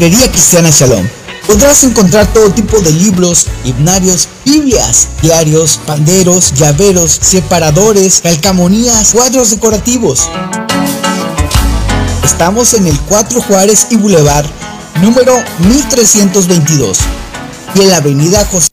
Librería 0.00 0.32
Cristiana 0.32 0.70
Shalom. 0.70 1.06
Podrás 1.46 1.84
encontrar 1.84 2.26
todo 2.32 2.50
tipo 2.52 2.80
de 2.80 2.90
libros, 2.90 3.48
himnarios, 3.64 4.30
Biblias, 4.46 5.08
diarios, 5.20 5.78
panderos, 5.86 6.54
llaveros, 6.54 7.12
separadores, 7.12 8.22
calcamonías, 8.22 9.12
cuadros 9.12 9.50
decorativos. 9.50 10.30
Estamos 12.24 12.72
en 12.72 12.86
el 12.86 12.98
4 13.10 13.42
Juárez 13.42 13.88
y 13.90 13.98
Boulevard, 13.98 14.46
número 15.02 15.34
1322, 15.68 16.98
y 17.74 17.82
en 17.82 17.90
la 17.90 17.98
avenida 17.98 18.46
José. 18.46 18.70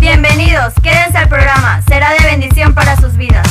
Bienvenidos, 0.00 0.74
quédense 0.82 1.18
al 1.18 1.28
programa, 1.28 1.82
será 1.86 2.10
de 2.14 2.24
bendición 2.24 2.74
para 2.74 3.00
sus 3.00 3.16
vidas. 3.16 3.46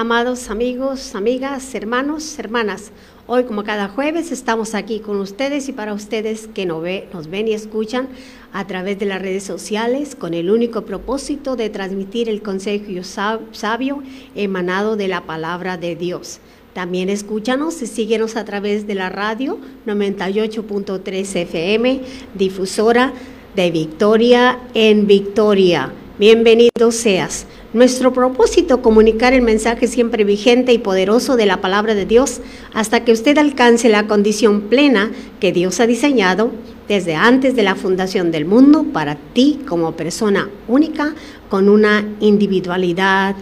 Amados 0.00 0.48
amigos, 0.48 1.14
amigas, 1.14 1.74
hermanos, 1.74 2.38
hermanas. 2.38 2.90
Hoy, 3.26 3.44
como 3.44 3.64
cada 3.64 3.88
jueves, 3.88 4.32
estamos 4.32 4.74
aquí 4.74 5.00
con 5.00 5.20
ustedes 5.20 5.68
y 5.68 5.72
para 5.72 5.92
ustedes 5.92 6.48
que 6.54 6.64
nos, 6.64 6.80
ve, 6.80 7.06
nos 7.12 7.28
ven 7.28 7.48
y 7.48 7.52
escuchan 7.52 8.08
a 8.54 8.66
través 8.66 8.98
de 8.98 9.04
las 9.04 9.20
redes 9.20 9.44
sociales 9.44 10.14
con 10.14 10.32
el 10.32 10.50
único 10.50 10.86
propósito 10.86 11.54
de 11.54 11.68
transmitir 11.68 12.30
el 12.30 12.40
consejo 12.40 13.04
sabio 13.52 14.02
emanado 14.34 14.96
de 14.96 15.08
la 15.08 15.26
palabra 15.26 15.76
de 15.76 15.96
Dios. 15.96 16.38
También 16.72 17.10
escúchanos 17.10 17.82
y 17.82 17.86
síguenos 17.86 18.36
a 18.36 18.46
través 18.46 18.86
de 18.86 18.94
la 18.94 19.10
radio 19.10 19.58
98.3 19.86 21.36
FM, 21.42 22.00
difusora 22.34 23.12
de 23.54 23.70
Victoria 23.70 24.60
en 24.72 25.06
Victoria. 25.06 25.92
Bienvenido 26.18 26.90
seas. 26.90 27.46
Nuestro 27.72 28.12
propósito, 28.12 28.82
comunicar 28.82 29.32
el 29.32 29.42
mensaje 29.42 29.86
siempre 29.86 30.24
vigente 30.24 30.72
y 30.72 30.78
poderoso 30.78 31.36
de 31.36 31.46
la 31.46 31.60
palabra 31.60 31.94
de 31.94 32.04
Dios 32.04 32.40
hasta 32.74 33.04
que 33.04 33.12
usted 33.12 33.38
alcance 33.38 33.88
la 33.88 34.08
condición 34.08 34.62
plena 34.62 35.12
que 35.38 35.52
Dios 35.52 35.78
ha 35.78 35.86
diseñado 35.86 36.50
desde 36.88 37.14
antes 37.14 37.54
de 37.54 37.62
la 37.62 37.76
fundación 37.76 38.32
del 38.32 38.44
mundo 38.44 38.86
para 38.92 39.14
ti 39.14 39.60
como 39.68 39.92
persona 39.92 40.50
única 40.66 41.14
con 41.48 41.68
una 41.68 42.04
individualidad 42.18 43.36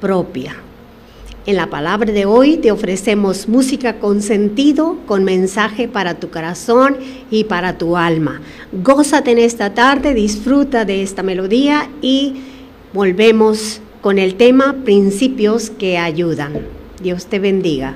propia. 0.00 0.56
En 1.44 1.56
la 1.56 1.68
palabra 1.68 2.10
de 2.10 2.24
hoy 2.24 2.56
te 2.56 2.72
ofrecemos 2.72 3.46
música 3.46 3.98
con 3.98 4.22
sentido, 4.22 4.96
con 5.06 5.22
mensaje 5.22 5.86
para 5.86 6.14
tu 6.14 6.30
corazón 6.30 6.96
y 7.30 7.44
para 7.44 7.76
tu 7.76 7.98
alma. 7.98 8.40
Gózate 8.72 9.32
en 9.32 9.38
esta 9.38 9.74
tarde, 9.74 10.14
disfruta 10.14 10.86
de 10.86 11.02
esta 11.02 11.22
melodía 11.22 11.90
y 12.00 12.36
volvemos 12.96 13.82
con 14.00 14.18
el 14.18 14.36
tema 14.36 14.74
principios 14.86 15.68
que 15.68 15.98
ayudan. 15.98 16.66
Dios 17.02 17.26
te 17.26 17.38
bendiga. 17.38 17.94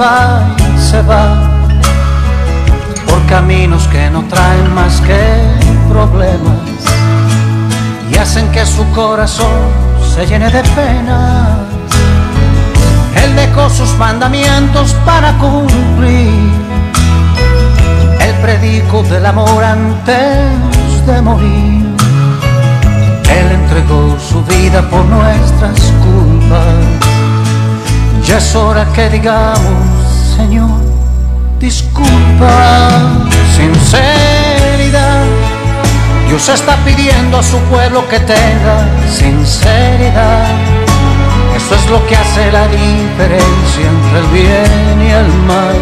Va 0.00 0.42
y 0.58 0.78
se 0.78 1.02
va 1.02 1.36
por 3.08 3.24
caminos 3.26 3.86
que 3.88 4.10
no 4.10 4.22
traen 4.24 4.74
más 4.74 5.00
que 5.00 5.22
problemas 5.88 6.58
y 8.10 8.16
hacen 8.16 8.50
que 8.50 8.64
su 8.66 8.84
corazón 8.90 9.70
se 10.14 10.26
llene 10.26 10.50
de 10.50 10.62
penas. 10.62 11.58
Él 13.22 13.36
dejó 13.36 13.70
sus 13.70 13.94
mandamientos 13.96 14.94
para 15.04 15.32
cumplir 15.38 16.50
el 18.20 18.34
predico 18.42 19.02
del 19.04 19.26
amor 19.26 19.62
antes 19.62 21.06
de 21.06 21.22
morir. 21.22 21.84
Él 23.28 23.52
entregó 23.52 24.16
su 24.18 24.42
vida 24.44 24.82
por 24.90 25.04
nuestras 25.04 25.80
culpas 26.04 26.83
ya 28.24 28.38
es 28.38 28.54
hora 28.54 28.86
que 28.94 29.10
digamos, 29.10 29.84
Señor, 30.36 30.80
disculpa, 31.60 32.88
sinceridad. 33.54 35.24
Dios 36.28 36.48
está 36.48 36.76
pidiendo 36.84 37.38
a 37.38 37.42
su 37.42 37.58
pueblo 37.70 38.08
que 38.08 38.18
tenga 38.20 38.88
sinceridad. 39.08 40.46
Eso 41.54 41.74
es 41.74 41.90
lo 41.90 42.04
que 42.06 42.16
hace 42.16 42.50
la 42.50 42.66
diferencia 42.66 43.84
entre 43.94 44.18
el 44.18 44.26
bien 44.32 45.02
y 45.06 45.10
el 45.10 45.28
mal. 45.46 45.76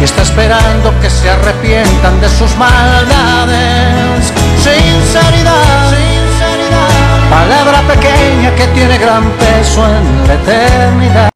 Y 0.00 0.04
está 0.04 0.22
esperando 0.22 0.94
que 1.00 1.10
se 1.10 1.30
arrepientan 1.30 2.20
de 2.20 2.28
sus 2.28 2.56
maldades. 2.56 4.32
Sinceridad, 4.56 5.90
sinceridad. 5.90 7.30
Palabra 7.30 7.82
pequeña 7.88 8.54
que 8.54 8.66
tiene 8.68 8.98
gran 8.98 9.24
peso 9.32 9.84
en 9.84 10.28
la 10.28 10.34
eternidad 10.34 11.35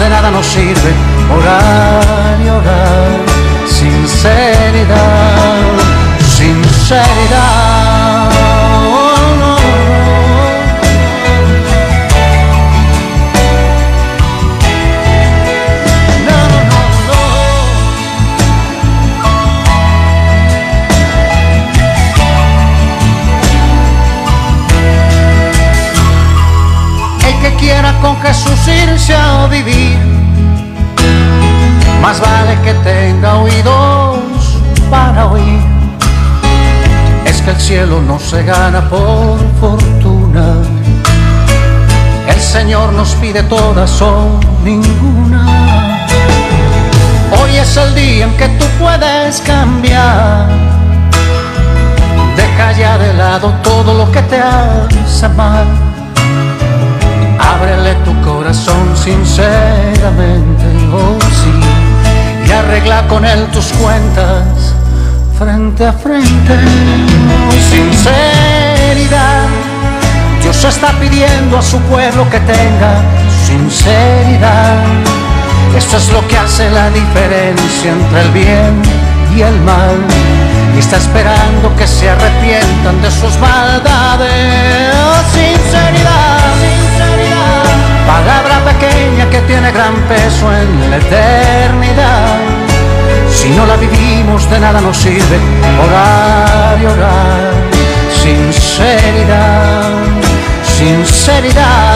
de 0.00 0.08
nada 0.08 0.30
nos 0.30 0.46
sirve 0.46 0.92
orar 1.30 2.38
y 2.42 2.48
orar. 2.48 3.20
Sinceridad, 3.66 4.96
sinceridad. 6.26 7.80
con 28.00 28.20
Jesús 28.22 28.68
irse 28.68 29.14
a 29.14 29.46
vivir. 29.46 29.89
Que 32.64 32.74
tenga 32.84 33.36
oídos 33.36 34.18
para 34.90 35.26
oír. 35.26 35.60
Es 37.24 37.40
que 37.40 37.50
el 37.50 37.60
cielo 37.60 38.02
no 38.02 38.18
se 38.18 38.42
gana 38.42 38.86
por 38.88 39.38
fortuna. 39.60 40.56
El 42.28 42.40
Señor 42.40 42.92
nos 42.92 43.14
pide 43.14 43.42
todas 43.44 44.02
o 44.02 44.38
ninguna. 44.62 46.06
Hoy 47.40 47.56
es 47.56 47.76
el 47.78 47.94
día 47.94 48.24
en 48.26 48.36
que 48.36 48.48
tú 48.48 48.66
puedes 48.78 49.40
cambiar. 49.40 50.46
Deja 52.36 52.72
ya 52.72 52.98
de 52.98 53.14
lado 53.14 53.54
todo 53.62 53.94
lo 53.94 54.12
que 54.12 54.20
te 54.22 54.38
hace 54.38 55.28
mal 55.30 55.66
Ábrele 57.40 57.94
tu 58.04 58.14
corazón 58.22 58.94
sinceramente, 58.94 60.64
oh 60.92 61.18
sí, 61.40 61.49
arregla 62.60 63.06
con 63.08 63.24
él 63.24 63.46
tus 63.52 63.66
cuentas 63.72 64.74
frente 65.38 65.86
a 65.86 65.92
frente. 65.92 66.54
Sinceridad, 67.70 69.46
Dios 70.42 70.64
está 70.64 70.92
pidiendo 71.00 71.58
a 71.58 71.62
su 71.62 71.78
pueblo 71.80 72.28
que 72.30 72.40
tenga 72.40 73.02
sinceridad. 73.46 74.76
Esto 75.76 75.96
es 75.96 76.12
lo 76.12 76.26
que 76.28 76.36
hace 76.36 76.70
la 76.70 76.90
diferencia 76.90 77.92
entre 77.92 78.20
el 78.22 78.30
bien 78.30 78.82
y 79.34 79.40
el 79.40 79.58
mal. 79.60 79.96
Y 80.76 80.78
está 80.78 80.96
esperando 80.98 81.74
que 81.76 81.86
se 81.86 82.10
arrepientan 82.10 83.00
de 83.00 83.10
sus 83.10 83.36
maldades. 83.38 84.94
Sinceridad 85.32 86.79
palabra 88.06 88.64
pequeña 88.64 89.28
que 89.30 89.40
tiene 89.42 89.70
gran 89.72 89.94
peso 90.08 90.52
en 90.52 90.90
la 90.90 90.96
eternidad. 90.96 92.38
Si 93.30 93.48
no 93.50 93.66
la 93.66 93.76
vivimos 93.76 94.48
de 94.50 94.60
nada 94.60 94.80
nos 94.80 94.96
sirve 94.96 95.38
orar 95.86 96.78
y 96.82 96.86
orar. 96.86 97.52
Sinceridad, 98.22 99.92
sinceridad. 100.62 101.90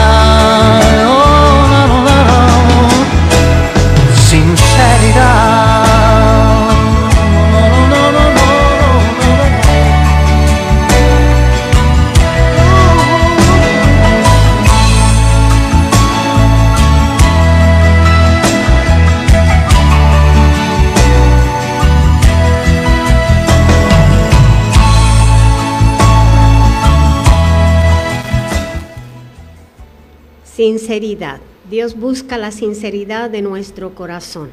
Sinceridad. 30.65 31.41
Dios 31.69 31.95
busca 31.95 32.39
la 32.39 32.49
sinceridad 32.49 33.29
de 33.29 33.43
nuestro 33.43 33.93
corazón. 33.93 34.49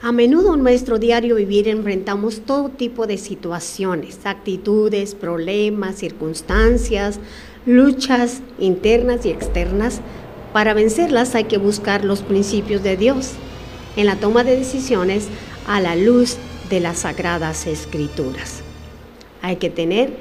A 0.00 0.12
menudo 0.12 0.54
en 0.54 0.62
nuestro 0.62 1.00
diario 1.00 1.34
vivir 1.34 1.66
enfrentamos 1.66 2.42
todo 2.42 2.68
tipo 2.68 3.08
de 3.08 3.18
situaciones, 3.18 4.20
actitudes, 4.22 5.16
problemas, 5.16 5.96
circunstancias, 5.96 7.18
luchas 7.66 8.42
internas 8.60 9.26
y 9.26 9.30
externas. 9.30 10.02
Para 10.52 10.72
vencerlas 10.72 11.34
hay 11.34 11.46
que 11.46 11.58
buscar 11.58 12.04
los 12.04 12.22
principios 12.22 12.84
de 12.84 12.96
Dios 12.96 13.32
en 13.96 14.06
la 14.06 14.20
toma 14.20 14.44
de 14.44 14.56
decisiones 14.56 15.26
a 15.66 15.80
la 15.80 15.96
luz 15.96 16.36
de 16.70 16.78
las 16.78 16.98
sagradas 16.98 17.66
escrituras. 17.66 18.62
Hay 19.42 19.56
que 19.56 19.68
tener 19.68 20.12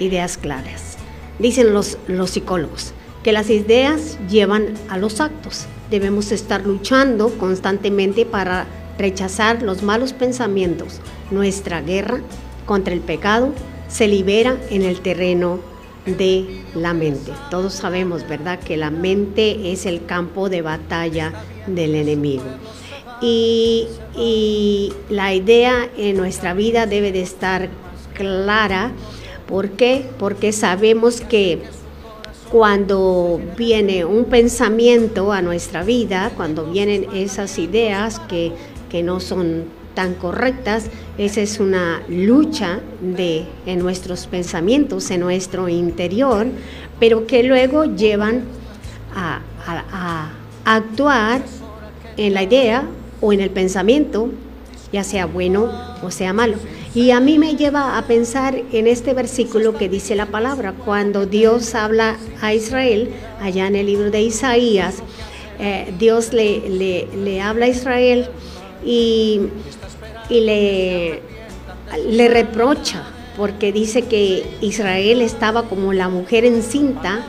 ideas 0.00 0.36
claras. 0.36 0.98
Dicen 1.38 1.72
los, 1.72 1.96
los 2.08 2.32
psicólogos, 2.32 2.92
que 3.24 3.32
las 3.32 3.48
ideas 3.50 4.18
llevan 4.28 4.74
a 4.88 4.98
los 4.98 5.20
actos. 5.20 5.64
Debemos 5.90 6.30
estar 6.30 6.64
luchando 6.64 7.30
constantemente 7.38 8.26
para 8.26 8.66
rechazar 8.98 9.62
los 9.62 9.82
malos 9.82 10.12
pensamientos. 10.12 11.00
Nuestra 11.30 11.80
guerra 11.80 12.20
contra 12.66 12.92
el 12.92 13.00
pecado 13.00 13.52
se 13.88 14.08
libera 14.08 14.58
en 14.70 14.82
el 14.82 15.00
terreno 15.00 15.58
de 16.04 16.62
la 16.74 16.92
mente. 16.92 17.32
Todos 17.50 17.72
sabemos, 17.72 18.28
¿verdad?, 18.28 18.60
que 18.60 18.76
la 18.76 18.90
mente 18.90 19.72
es 19.72 19.86
el 19.86 20.04
campo 20.04 20.50
de 20.50 20.60
batalla 20.60 21.32
del 21.66 21.94
enemigo. 21.94 22.44
Y, 23.22 23.86
y 24.14 24.92
la 25.08 25.32
idea 25.32 25.88
en 25.96 26.18
nuestra 26.18 26.52
vida 26.52 26.84
debe 26.84 27.10
de 27.10 27.22
estar 27.22 27.70
clara. 28.12 28.92
¿Por 29.46 29.70
qué? 29.70 30.04
Porque 30.18 30.52
sabemos 30.52 31.22
que 31.22 31.62
cuando 32.54 33.40
viene 33.58 34.04
un 34.04 34.26
pensamiento 34.26 35.32
a 35.32 35.42
nuestra 35.42 35.82
vida, 35.82 36.30
cuando 36.36 36.66
vienen 36.66 37.08
esas 37.12 37.58
ideas 37.58 38.20
que, 38.20 38.52
no 39.02 39.18
son 39.18 39.64
tan 39.94 40.14
correctas, 40.14 40.88
esa 41.18 41.40
es 41.40 41.58
una 41.58 42.00
lucha 42.08 42.78
de, 43.00 43.44
en 43.66 43.80
nuestros 43.80 44.28
pensamientos, 44.28 45.10
en 45.10 45.18
nuestro 45.18 45.68
interior, 45.68 46.46
pero 47.00 47.26
que 47.26 47.42
luego 47.42 47.86
llevan 47.86 48.44
a, 49.16 49.40
a 49.66 50.30
actuar 50.64 51.42
en 52.16 52.34
la 52.34 52.44
idea 52.44 52.84
o 53.20 53.32
en 53.32 53.40
el 53.40 53.50
pensamiento, 53.50 54.28
ya 54.92 55.02
sea 55.02 55.26
bueno 55.26 55.72
o 56.04 56.12
sea 56.12 56.32
malo. 56.32 56.54
Y 56.94 57.10
a 57.10 57.18
mí 57.18 57.40
me 57.40 57.56
lleva 57.56 57.98
a 57.98 58.06
pensar 58.06 58.54
en 58.70 58.86
este 58.86 59.14
versículo 59.14 59.76
que 59.76 59.88
dice 59.88 60.14
la 60.14 60.26
palabra, 60.26 60.74
cuando 60.84 61.26
Dios 61.26 61.74
habla 61.74 62.16
a 62.40 62.54
Israel, 62.54 63.10
allá 63.40 63.66
en 63.66 63.74
el 63.74 63.86
libro 63.86 64.12
de 64.12 64.22
Isaías, 64.22 65.02
eh, 65.58 65.92
Dios 65.98 66.32
le, 66.32 67.08
le, 67.16 67.42
habla 67.42 67.66
a 67.66 67.68
Israel 67.68 68.28
y, 68.86 69.40
y 70.28 70.40
le, 70.40 71.20
le 72.10 72.28
reprocha, 72.28 73.02
porque 73.36 73.72
dice 73.72 74.02
que 74.02 74.44
Israel 74.60 75.20
estaba 75.20 75.64
como 75.64 75.92
la 75.92 76.08
mujer 76.08 76.44
encinta, 76.44 77.26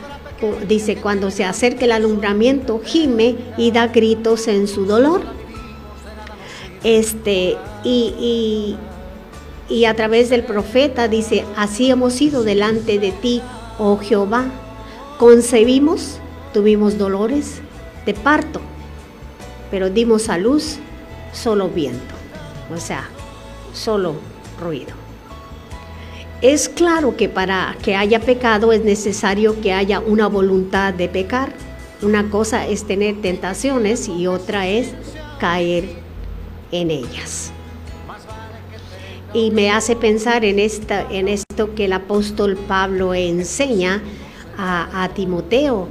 dice, 0.68 0.94
cuando 0.96 1.32
se 1.32 1.42
acerca 1.42 1.86
el 1.86 1.92
alumbramiento, 1.92 2.80
gime 2.84 3.34
y 3.56 3.72
da 3.72 3.88
gritos 3.88 4.46
en 4.46 4.68
su 4.68 4.84
dolor. 4.84 5.22
Este, 6.84 7.56
y, 7.82 8.14
y 8.20 8.76
a 9.84 9.94
través 9.94 10.30
del 10.30 10.44
profeta 10.44 11.08
dice, 11.08 11.44
así 11.56 11.90
hemos 11.90 12.20
ido 12.20 12.44
delante 12.44 12.98
de 12.98 13.12
ti, 13.12 13.42
oh 13.78 13.98
Jehová. 13.98 14.46
Concebimos, 15.18 16.18
tuvimos 16.52 16.98
dolores 16.98 17.60
de 18.04 18.14
parto, 18.14 18.60
pero 19.70 19.90
dimos 19.90 20.28
a 20.28 20.38
luz 20.38 20.76
solo 21.32 21.68
viento, 21.68 22.14
o 22.72 22.78
sea, 22.78 23.08
solo 23.72 24.14
ruido. 24.60 24.94
Es 26.42 26.68
claro 26.68 27.16
que 27.16 27.28
para 27.28 27.76
que 27.82 27.96
haya 27.96 28.20
pecado 28.20 28.72
es 28.72 28.84
necesario 28.84 29.60
que 29.60 29.72
haya 29.72 30.00
una 30.00 30.28
voluntad 30.28 30.92
de 30.92 31.08
pecar. 31.08 31.52
Una 32.02 32.28
cosa 32.30 32.66
es 32.66 32.84
tener 32.84 33.22
tentaciones 33.22 34.06
y 34.06 34.26
otra 34.26 34.68
es 34.68 34.90
caer 35.40 35.88
en 36.72 36.90
ellas 36.90 37.52
y 39.36 39.50
me 39.50 39.70
hace 39.70 39.96
pensar 39.96 40.46
en, 40.46 40.58
esta, 40.58 41.06
en 41.12 41.28
esto 41.28 41.74
que 41.74 41.84
el 41.84 41.92
apóstol 41.92 42.56
Pablo 42.56 43.12
enseña 43.12 44.02
a, 44.56 45.10
Timoteo. 45.14 45.88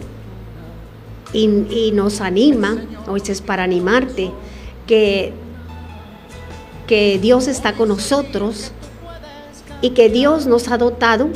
Y, 1.31 1.92
nos 1.94 2.21
anima, 2.21 2.83
hoy 3.07 3.21
es 3.27 3.42
para 3.42 3.62
animarte, 3.63 4.31
que, 4.88 5.31
que 6.88 7.19
Dios 7.19 7.47
está 7.47 7.74
con 7.74 7.89
nosotros 7.89 8.72
y 9.79 9.91
que 9.91 10.10
Dios 10.10 10.48
nos 10.48 10.70
ha 10.70 10.79
dotado 10.79 11.29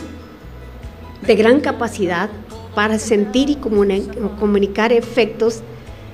de 1.21 1.35
gran 1.35 1.59
capacidad 1.59 2.31
para 2.73 2.97
sentir 2.97 3.51
y 3.51 3.57
comunicar 3.57 4.93
efectos 4.93 5.59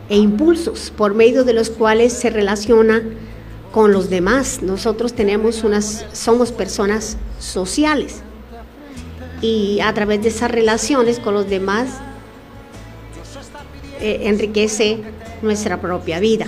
e 0.09 0.17
impulsos 0.17 0.91
por 0.91 1.13
medio 1.13 1.45
de 1.45 1.53
los 1.53 1.69
cuales 1.69 2.11
se 2.11 2.29
relaciona 2.29 3.01
con 3.75 3.91
los 3.91 4.09
demás. 4.09 4.61
Nosotros 4.61 5.11
tenemos 5.11 5.65
unas, 5.65 6.05
somos 6.13 6.53
personas 6.53 7.17
sociales 7.39 8.21
y 9.41 9.81
a 9.81 9.93
través 9.93 10.21
de 10.23 10.29
esas 10.29 10.49
relaciones 10.49 11.19
con 11.19 11.33
los 11.33 11.49
demás 11.49 11.89
eh, 13.99 14.21
enriquece 14.23 15.01
nuestra 15.41 15.81
propia 15.81 16.21
vida. 16.21 16.45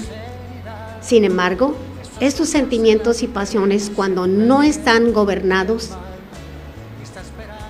Sin 1.01 1.25
embargo, 1.25 1.75
estos 2.21 2.47
sentimientos 2.47 3.21
y 3.21 3.27
pasiones 3.27 3.91
cuando 3.93 4.25
no 4.25 4.63
están 4.63 5.11
gobernados 5.11 5.89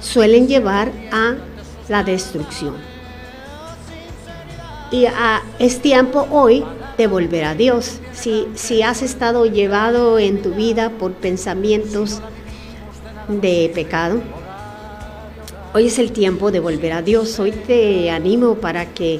suelen 0.02 0.48
llevar 0.48 0.92
a 1.12 1.34
la 1.90 2.04
destrucción. 2.04 2.76
Y 4.92 5.08
es 5.58 5.82
tiempo 5.82 6.28
hoy 6.30 6.64
de 6.98 7.08
volver 7.08 7.44
a 7.46 7.56
Dios. 7.56 8.00
Si, 8.14 8.48
si 8.56 8.82
has 8.82 9.02
estado 9.02 9.46
llevado 9.46 10.18
en 10.20 10.42
tu 10.42 10.52
vida 10.52 10.90
por 10.90 11.14
pensamientos 11.14 12.22
de 13.28 13.72
pecado, 13.74 14.22
hoy 15.74 15.88
es 15.88 16.00
el 16.00 16.12
tiempo 16.12 16.52
de 16.52 16.60
volver 16.60 16.94
a 16.94 17.02
Dios. 17.02 17.40
Hoy 17.40 17.52
te 17.52 18.10
animo 18.10 18.56
para 18.56 18.94
que 18.94 19.20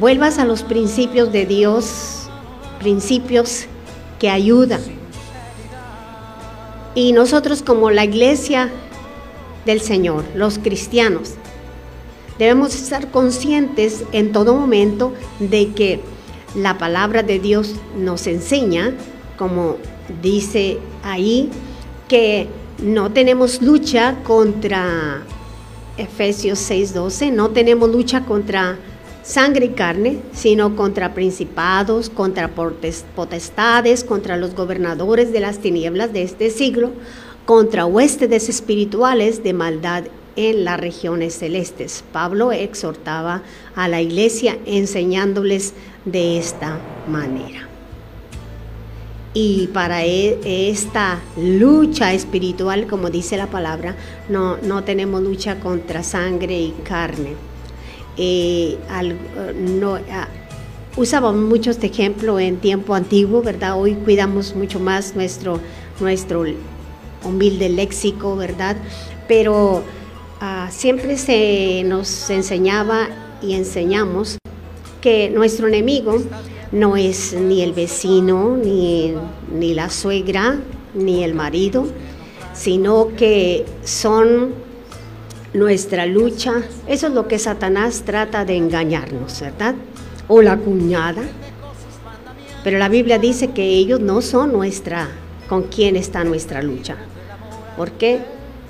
vuelvas 0.00 0.38
a 0.38 0.44
los 0.44 0.62
principios 0.62 1.30
de 1.30 1.46
Dios, 1.46 2.28
principios 2.80 3.66
que 4.18 4.30
ayudan. 4.30 4.80
Y 6.94 7.12
nosotros 7.12 7.62
como 7.62 7.90
la 7.90 8.04
iglesia 8.04 8.70
del 9.66 9.80
Señor, 9.80 10.24
los 10.34 10.58
cristianos, 10.58 11.34
debemos 12.38 12.74
estar 12.74 13.10
conscientes 13.10 14.04
en 14.12 14.32
todo 14.32 14.54
momento 14.54 15.12
de 15.38 15.72
que 15.72 16.00
la 16.54 16.78
palabra 16.78 17.22
de 17.22 17.38
Dios 17.38 17.74
nos 17.96 18.26
enseña, 18.26 18.92
como 19.36 19.76
dice 20.22 20.78
ahí, 21.02 21.50
que 22.08 22.48
no 22.82 23.12
tenemos 23.12 23.62
lucha 23.62 24.16
contra 24.24 25.22
Efesios 25.96 26.58
6:12, 26.58 27.30
no 27.32 27.50
tenemos 27.50 27.90
lucha 27.90 28.24
contra 28.24 28.78
sangre 29.22 29.66
y 29.66 29.68
carne, 29.70 30.18
sino 30.32 30.76
contra 30.76 31.14
principados, 31.14 32.10
contra 32.10 32.48
potestades, 32.48 34.04
contra 34.04 34.36
los 34.36 34.54
gobernadores 34.54 35.32
de 35.32 35.40
las 35.40 35.58
tinieblas 35.58 36.12
de 36.12 36.22
este 36.22 36.50
siglo, 36.50 36.90
contra 37.46 37.86
huestes 37.86 38.48
espirituales 38.48 39.42
de 39.42 39.54
maldad 39.54 40.04
en 40.36 40.64
las 40.64 40.78
regiones 40.78 41.38
celestes. 41.38 42.04
Pablo 42.12 42.52
exhortaba 42.52 43.42
a 43.74 43.88
la 43.88 44.02
iglesia 44.02 44.58
enseñándoles 44.66 45.74
de 46.04 46.38
esta 46.38 46.78
manera. 47.08 47.68
Y 49.36 49.66
para 49.68 50.04
e, 50.04 50.70
esta 50.70 51.20
lucha 51.36 52.12
espiritual, 52.12 52.86
como 52.86 53.10
dice 53.10 53.36
la 53.36 53.48
palabra, 53.48 53.96
no, 54.28 54.58
no 54.58 54.84
tenemos 54.84 55.22
lucha 55.22 55.58
contra 55.58 56.04
sangre 56.04 56.56
y 56.56 56.70
carne. 56.84 57.34
Eh, 58.16 58.78
no, 59.56 59.96
ah, 59.96 60.28
usábamos 60.96 61.42
mucho 61.42 61.72
este 61.72 61.88
ejemplo 61.88 62.38
en 62.38 62.58
tiempo 62.58 62.94
antiguo, 62.94 63.42
¿verdad? 63.42 63.76
Hoy 63.76 63.94
cuidamos 63.94 64.54
mucho 64.54 64.78
más 64.78 65.16
nuestro, 65.16 65.58
nuestro 65.98 66.44
humilde 67.24 67.68
léxico, 67.68 68.36
¿verdad? 68.36 68.76
Pero 69.26 69.82
ah, 70.40 70.68
siempre 70.70 71.16
se 71.16 71.82
nos 71.84 72.30
enseñaba 72.30 73.08
y 73.42 73.54
enseñamos 73.54 74.38
que 75.04 75.28
nuestro 75.28 75.68
enemigo 75.68 76.16
no 76.72 76.96
es 76.96 77.34
ni 77.34 77.60
el 77.60 77.74
vecino, 77.74 78.56
ni, 78.56 79.12
ni 79.52 79.74
la 79.74 79.90
suegra, 79.90 80.58
ni 80.94 81.22
el 81.22 81.34
marido, 81.34 81.84
sino 82.54 83.08
que 83.14 83.66
son 83.84 84.54
nuestra 85.52 86.06
lucha. 86.06 86.54
Eso 86.86 87.08
es 87.08 87.12
lo 87.12 87.28
que 87.28 87.38
Satanás 87.38 88.04
trata 88.06 88.46
de 88.46 88.56
engañarnos, 88.56 89.42
¿verdad? 89.42 89.74
O 90.26 90.40
la 90.40 90.56
cuñada. 90.56 91.22
Pero 92.64 92.78
la 92.78 92.88
Biblia 92.88 93.18
dice 93.18 93.48
que 93.50 93.62
ellos 93.62 94.00
no 94.00 94.22
son 94.22 94.54
nuestra, 94.54 95.10
con 95.50 95.64
quién 95.64 95.96
está 95.96 96.24
nuestra 96.24 96.62
lucha. 96.62 96.96
¿Por 97.76 97.90
qué? 97.90 98.20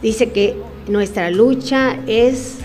Dice 0.03 0.33
que 0.33 0.57
nuestra 0.89 1.31
lucha 1.31 1.97
es, 2.09 2.57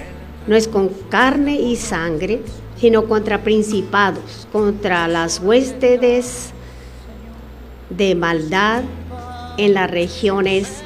no 0.48 0.56
es 0.56 0.68
con 0.68 0.90
carne 1.12 1.62
y 1.62 1.76
sangre, 1.76 2.42
sino 2.80 3.06
contra 3.06 3.44
principados, 3.44 4.48
contra 4.52 5.08
las 5.08 5.40
huestes 5.40 6.52
de 7.90 8.16
maldad 8.16 8.84
en 9.58 9.74
las 9.74 9.92
regiones, 9.92 10.82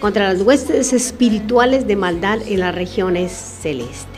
contra 0.00 0.32
las 0.32 0.42
huestes 0.42 0.92
espirituales 0.92 1.86
de 1.86 1.96
maldad 1.96 2.38
en 2.46 2.60
las 2.60 2.74
regiones 2.74 3.32
celestes. 3.32 4.12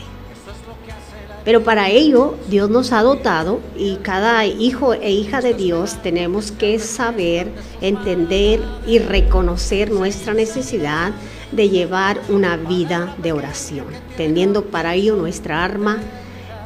Pero 1.43 1.63
para 1.63 1.89
ello 1.89 2.35
Dios 2.49 2.71
nos 2.71 2.91
ha 2.91 3.03
dotado 3.03 3.59
y 3.77 3.97
cada 3.97 4.45
hijo 4.47 4.95
e 4.95 5.11
hija 5.11 5.41
de 5.41 5.53
Dios 5.53 6.01
tenemos 6.01 6.51
que 6.51 6.79
saber, 6.79 7.51
entender 7.81 8.61
y 8.87 8.97
reconocer 8.97 9.91
nuestra 9.91 10.33
necesidad 10.33 11.13
de 11.51 11.69
llevar 11.69 12.19
una 12.29 12.57
vida 12.57 13.15
de 13.17 13.31
oración, 13.31 13.85
teniendo 14.17 14.65
para 14.65 14.95
ello 14.95 15.15
nuestra 15.15 15.63
arma 15.63 15.99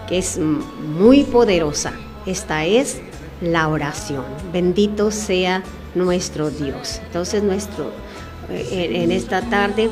que 0.08 0.18
es 0.18 0.40
muy 0.40 1.24
poderosa. 1.24 1.94
Esta 2.26 2.66
es 2.66 3.00
la 3.42 3.68
oración. 3.68 4.24
Bendito 4.52 5.12
sea 5.12 5.64
nuestro 5.96 6.50
Dios. 6.50 7.00
Entonces, 7.06 7.44
nuestro, 7.44 7.92
eh, 8.50 8.90
en, 9.04 9.12
esta 9.12 9.42
tarde 9.42 9.90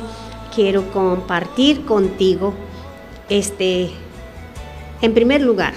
quiero 0.54 0.90
compartir 0.90 1.84
contigo 1.84 2.54
este, 3.28 3.90
en 5.02 5.14
primer 5.14 5.42
lugar, 5.42 5.74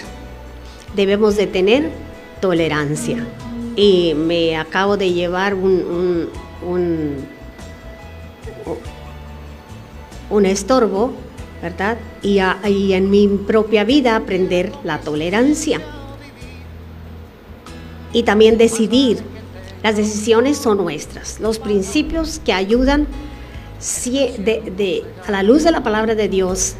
debemos 0.96 1.36
de 1.36 1.48
tener 1.48 1.91
tolerancia. 2.39 3.27
Y 3.75 4.13
me 4.15 4.58
acabo 4.58 4.98
de 4.98 5.13
llevar 5.13 5.53
un 5.53 6.30
un 6.62 7.15
estorbo, 10.45 11.11
¿verdad? 11.61 11.97
Y, 12.23 12.39
en 12.93 13.09
mi 13.09 13.27
propia 13.27 13.83
vida 13.83 14.15
aprender 14.15 14.71
la 14.83 15.00
tolerancia. 15.00 15.81
Y 18.13 18.23
también 18.23 18.57
decidir. 18.57 19.19
Las 19.83 19.95
decisiones 19.97 20.57
son 20.57 20.77
nuestras. 20.77 21.39
Los 21.39 21.57
principios 21.57 22.39
que 22.43 22.53
ayudan 22.53 23.07
a 25.27 25.31
la 25.31 25.43
luz 25.43 25.63
de 25.63 25.71
la 25.71 25.81
palabra 25.81 26.13
de 26.13 26.29
Dios, 26.29 26.75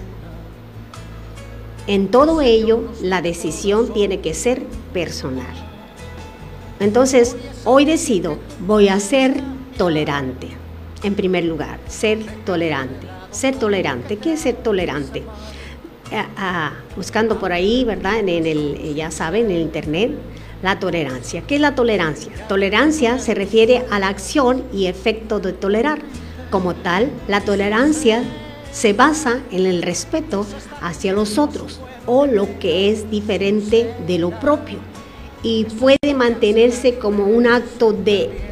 en 1.88 2.10
todo 2.10 2.42
ello 2.42 2.84
la 3.02 3.24
decisión 3.24 3.92
tiene 3.92 4.20
que 4.20 4.36
ser 4.36 4.64
personal. 4.94 5.54
Entonces, 6.80 7.36
hoy 7.64 7.86
decido, 7.86 8.38
voy 8.60 8.88
a 8.88 9.00
ser 9.00 9.36
tolerante. 9.78 10.48
En 11.04 11.16
primer 11.16 11.46
lugar, 11.46 11.80
ser 11.88 12.20
tolerante. 12.46 13.11
Ser 13.32 13.56
tolerante. 13.56 14.18
¿Qué 14.18 14.34
es 14.34 14.42
ser 14.42 14.56
tolerante? 14.56 15.24
Ah, 16.12 16.28
ah, 16.38 16.72
buscando 16.96 17.40
por 17.40 17.54
ahí, 17.54 17.86
¿verdad? 17.86 18.20
En, 18.20 18.30
el, 18.30 18.46
eh, 18.48 18.94
ya 18.94 19.12
saben, 19.12 19.46
en 19.46 19.52
el 19.52 19.62
internet, 19.62 20.12
la 20.62 20.80
tolerancia. 20.80 21.44
¿Qué 21.48 21.56
es 21.56 21.62
la 21.62 21.74
tolerancia? 21.74 22.32
Tolerancia 22.48 23.18
se 23.18 23.34
refiere 23.34 23.86
a 23.90 24.00
la 24.00 24.10
acción 24.10 24.64
y 24.74 24.88
efecto 24.88 25.40
de 25.40 25.54
tolerar. 25.54 26.00
Como 26.50 26.76
tal, 26.76 27.10
la 27.30 27.42
tolerancia 27.42 28.24
se 28.74 28.92
basa 28.94 29.40
en 29.52 29.66
el 29.66 29.82
respeto 29.82 30.46
hacia 30.82 31.14
los 31.14 31.38
otros 31.38 31.80
o 32.06 32.26
lo 32.26 32.60
que 32.60 32.90
es 32.90 33.10
diferente 33.10 33.94
de 34.06 34.20
lo 34.20 34.32
propio 34.32 34.80
y 35.44 35.66
puede 35.66 36.14
mantenerse 36.16 36.96
como 36.96 37.26
un 37.26 37.48
acto 37.48 37.94
de 37.94 38.51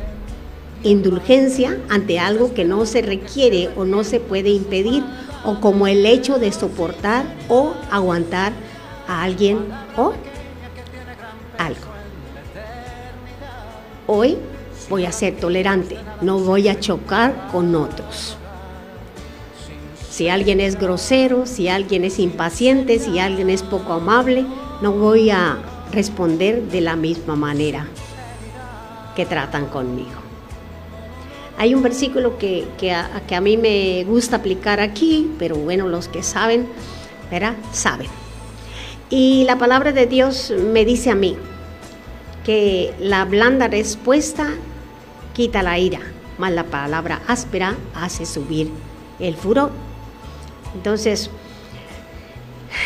indulgencia 0.83 1.77
ante 1.89 2.19
algo 2.19 2.53
que 2.53 2.65
no 2.65 2.85
se 2.85 3.01
requiere 3.01 3.69
o 3.75 3.85
no 3.85 4.03
se 4.03 4.19
puede 4.19 4.49
impedir, 4.49 5.03
o 5.43 5.59
como 5.59 5.87
el 5.87 6.05
hecho 6.05 6.37
de 6.37 6.51
soportar 6.51 7.25
o 7.47 7.73
aguantar 7.91 8.53
a 9.07 9.23
alguien 9.23 9.59
o 9.95 10.13
algo. 11.57 11.79
Hoy 14.07 14.37
voy 14.89 15.05
a 15.05 15.11
ser 15.11 15.37
tolerante, 15.37 15.97
no 16.21 16.39
voy 16.39 16.67
a 16.67 16.79
chocar 16.79 17.49
con 17.51 17.75
otros. 17.75 18.35
Si 20.09 20.27
alguien 20.27 20.59
es 20.59 20.77
grosero, 20.77 21.45
si 21.45 21.69
alguien 21.69 22.03
es 22.03 22.19
impaciente, 22.19 22.99
si 22.99 23.19
alguien 23.19 23.49
es 23.49 23.63
poco 23.63 23.93
amable, 23.93 24.45
no 24.81 24.91
voy 24.91 25.29
a 25.29 25.59
responder 25.91 26.63
de 26.63 26.81
la 26.81 26.95
misma 26.95 27.35
manera 27.35 27.87
que 29.15 29.25
tratan 29.25 29.67
conmigo. 29.67 30.28
Hay 31.59 31.75
un 31.75 31.83
versículo 31.83 32.37
que, 32.37 32.65
a, 32.93 33.21
que 33.27 33.35
a 33.35 33.41
mí 33.41 33.57
me 33.57 34.05
gusta 34.05 34.37
aplicar 34.37 34.79
aquí, 34.79 35.29
pero 35.37 35.57
bueno, 35.57 35.89
los 35.89 36.07
que 36.07 36.23
saben, 36.23 36.69
¿verdad? 37.29 37.55
Saben. 37.73 38.07
Y 39.09 39.43
la 39.43 39.57
palabra 39.57 39.91
de 39.91 40.05
Dios 40.05 40.53
me 40.71 40.85
dice 40.85 41.11
a 41.11 41.15
mí 41.15 41.35
que 42.45 42.93
la 42.97 43.25
blanda 43.25 43.67
respuesta 43.67 44.51
quita 45.33 45.61
la 45.61 45.77
ira, 45.77 45.99
mas 46.37 46.53
la 46.53 46.63
palabra 46.63 47.21
áspera 47.27 47.75
hace 47.93 48.25
subir 48.25 48.71
el 49.19 49.35
furor. 49.35 49.71
Entonces, 50.75 51.29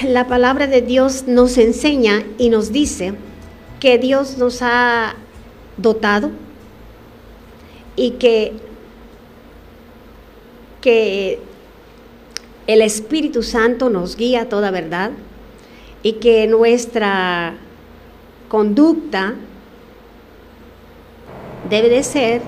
la 0.03 0.25
palabra 0.25 0.65
de 0.65 0.81
Dios 0.81 1.25
nos 1.27 1.59
enseña 1.59 2.23
y 2.39 2.49
nos 2.49 2.71
dice 2.71 3.13
que 3.79 3.99
Dios 3.99 4.39
nos 4.39 4.63
ha 4.63 5.13
dotado 5.77 6.31
y 7.95 8.11
que, 8.11 8.53
que 10.81 11.39
el 12.67 12.81
Espíritu 12.81 13.43
Santo 13.43 13.89
nos 13.89 14.15
guía 14.15 14.43
a 14.43 14.49
toda 14.49 14.71
verdad 14.71 15.11
y 16.01 16.13
que 16.13 16.47
nuestra 16.47 17.55
conducta 18.49 19.35
debe 21.69 21.89
de 21.89 22.03
ser 22.03 22.41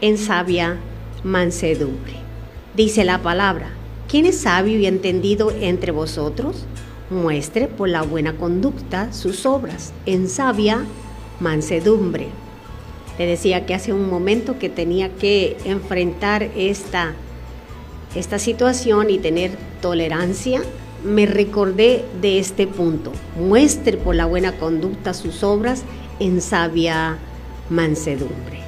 en 0.00 0.18
sabia 0.18 0.78
mansedumbre. 1.24 2.14
Dice 2.74 3.04
la 3.04 3.22
palabra, 3.22 3.70
¿quién 4.08 4.26
es 4.26 4.38
sabio 4.38 4.78
y 4.78 4.86
entendido 4.86 5.50
entre 5.50 5.92
vosotros? 5.92 6.66
Muestre 7.10 7.68
por 7.68 7.88
la 7.88 8.02
buena 8.02 8.36
conducta 8.36 9.12
sus 9.12 9.46
obras 9.46 9.92
en 10.06 10.28
sabia 10.28 10.84
mansedumbre. 11.40 12.28
Le 13.18 13.26
decía 13.26 13.64
que 13.64 13.74
hace 13.74 13.92
un 13.92 14.10
momento 14.10 14.58
que 14.58 14.68
tenía 14.68 15.08
que 15.08 15.56
enfrentar 15.64 16.42
esta, 16.56 17.14
esta 18.14 18.38
situación 18.38 19.10
y 19.10 19.18
tener 19.18 19.52
tolerancia. 19.80 20.62
Me 21.04 21.24
recordé 21.24 22.04
de 22.20 22.38
este 22.38 22.66
punto. 22.66 23.12
Muestre 23.38 23.96
por 23.96 24.14
la 24.14 24.26
buena 24.26 24.52
conducta 24.52 25.14
sus 25.14 25.42
obras 25.42 25.82
en 26.20 26.40
sabia 26.40 27.18
mansedumbre. 27.70 28.60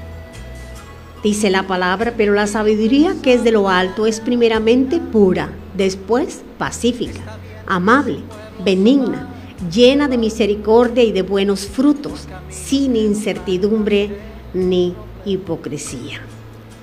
Dice 1.23 1.51
la 1.51 1.67
palabra, 1.67 2.15
pero 2.17 2.33
la 2.33 2.47
sabiduría 2.47 3.15
que 3.23 3.35
es 3.35 3.43
de 3.43 3.51
lo 3.51 3.69
alto 3.69 4.07
es 4.07 4.21
primeramente 4.21 5.01
pura, 5.01 5.51
después 5.77 6.43
pacífica, 6.59 7.39
amable, 7.67 8.21
benigna, 8.65 9.29
llena 9.71 10.07
de 10.07 10.17
misericordia 10.17 11.03
y 11.03 11.11
de 11.11 11.23
buenos 11.23 11.67
frutos, 11.67 12.29
sin 12.49 12.95
incertidumbre 12.95 14.11
ni 14.55 14.95
hipocresía. 15.25 16.21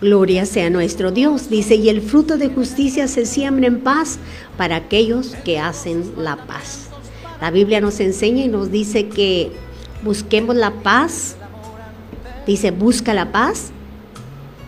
Gloria 0.02 0.46
sea 0.46 0.70
nuestro 0.70 1.12
Dios, 1.12 1.50
dice, 1.50 1.76
y 1.76 1.90
el 1.90 2.02
fruto 2.02 2.38
de 2.38 2.50
justicia 2.50 3.08
se 3.08 3.26
siembra 3.26 3.68
en 3.68 3.82
paz 3.82 4.20
para 4.58 4.76
aquellos 4.76 5.36
que 5.46 5.58
hacen 5.58 6.12
la 6.18 6.36
paz. 6.46 6.90
La 7.42 7.50
Biblia 7.50 7.82
nos 7.82 8.00
enseña 8.00 8.44
y 8.44 8.48
nos 8.48 8.72
dice 8.72 9.08
que 9.08 9.52
busquemos 10.04 10.56
la 10.56 10.72
paz. 10.72 11.36
Dice, 12.46 12.72
busca 12.72 13.14
la 13.14 13.32
paz 13.32 13.72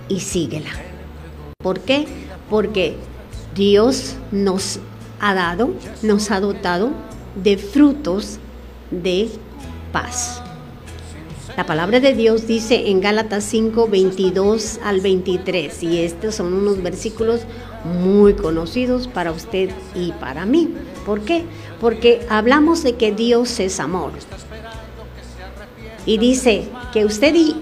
y 0.10 0.22
síguela. 0.22 0.72
¿Por 1.62 1.82
qué? 1.82 2.08
Porque 2.50 2.96
Dios 3.56 4.16
nos 4.32 4.80
ha 5.20 5.34
dado, 5.34 5.72
nos 6.02 6.32
ha 6.32 6.40
dotado 6.40 6.92
de 7.36 7.58
frutos 7.58 8.40
de 8.92 9.30
paz. 9.92 10.42
La 11.58 11.66
palabra 11.66 12.00
de 12.00 12.14
Dios 12.14 12.46
dice 12.46 12.92
en 12.92 13.02
Gálatas 13.02 13.44
5, 13.46 13.88
22 13.88 14.80
al 14.84 15.02
23, 15.02 15.82
y 15.82 16.04
estos 16.04 16.36
son 16.36 16.54
unos 16.54 16.84
versículos 16.84 17.42
muy 17.84 18.36
conocidos 18.36 19.08
para 19.08 19.32
usted 19.32 19.72
y 19.96 20.12
para 20.12 20.46
mí. 20.46 20.72
¿Por 21.04 21.22
qué? 21.22 21.46
Porque 21.82 22.24
hablamos 22.30 22.84
de 22.84 22.94
que 22.94 23.12
Dios 23.12 23.60
es 23.60 23.80
amor. 23.80 24.12
Y 26.06 26.20
dice 26.20 26.66
que 26.94 27.06
usted 27.06 27.34
y 27.34 27.56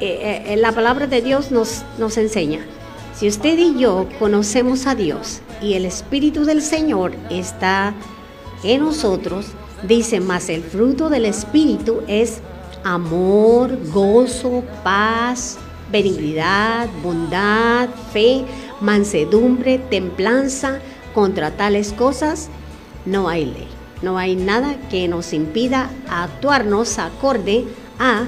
eh, 0.00 0.44
eh, 0.46 0.56
la 0.56 0.72
palabra 0.72 1.06
de 1.06 1.20
Dios 1.20 1.50
nos, 1.50 1.82
nos 1.98 2.16
enseña, 2.16 2.60
si 3.14 3.28
usted 3.28 3.58
y 3.58 3.78
yo 3.78 4.08
conocemos 4.18 4.86
a 4.86 4.94
Dios 4.94 5.42
y 5.60 5.74
el 5.74 5.84
Espíritu 5.84 6.46
del 6.46 6.62
Señor 6.62 7.12
está 7.28 7.92
en 8.64 8.80
nosotros, 8.80 9.48
dice, 9.86 10.20
más 10.20 10.48
el 10.48 10.62
fruto 10.62 11.10
del 11.10 11.26
Espíritu 11.26 12.00
es 12.08 12.40
amor, 12.84 13.78
gozo, 13.92 14.62
paz, 14.82 15.58
benignidad, 15.90 16.88
bondad, 17.02 17.88
fe, 18.12 18.44
mansedumbre, 18.80 19.78
templanza. 19.78 20.80
Contra 21.14 21.50
tales 21.50 21.92
cosas 21.92 22.48
no 23.04 23.28
hay 23.28 23.44
ley. 23.44 23.68
No 24.00 24.18
hay 24.18 24.34
nada 24.34 24.76
que 24.90 25.06
nos 25.08 25.32
impida 25.32 25.90
actuarnos 26.08 26.98
acorde 26.98 27.66
a 27.98 28.24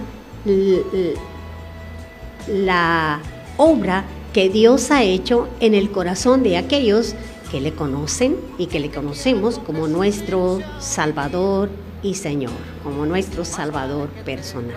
la 2.47 3.21
obra 3.57 4.05
que 4.33 4.49
Dios 4.49 4.91
ha 4.91 5.03
hecho 5.03 5.49
en 5.61 5.75
el 5.75 5.91
corazón 5.91 6.43
de 6.43 6.59
aquellos 6.59 7.15
que 7.51 7.61
le 7.61 7.73
conocen 7.73 8.37
y 8.59 8.67
que 8.67 8.81
le 8.81 8.91
conocemos 8.91 9.59
como 9.59 9.89
nuestro 9.89 10.61
Salvador 10.81 11.71
y 12.05 12.15
Señor, 12.15 12.53
como 12.85 13.07
nuestro 13.07 13.45
Salvador 13.45 14.09
personal. 14.25 14.77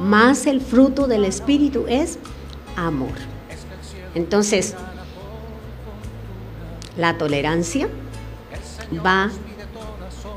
Más 0.00 0.46
el 0.46 0.60
fruto 0.60 1.08
del 1.08 1.24
Espíritu 1.24 1.86
es 1.88 2.20
amor. 2.76 3.12
Entonces, 4.14 4.74
la 6.96 7.18
tolerancia 7.18 7.88
va 9.04 9.30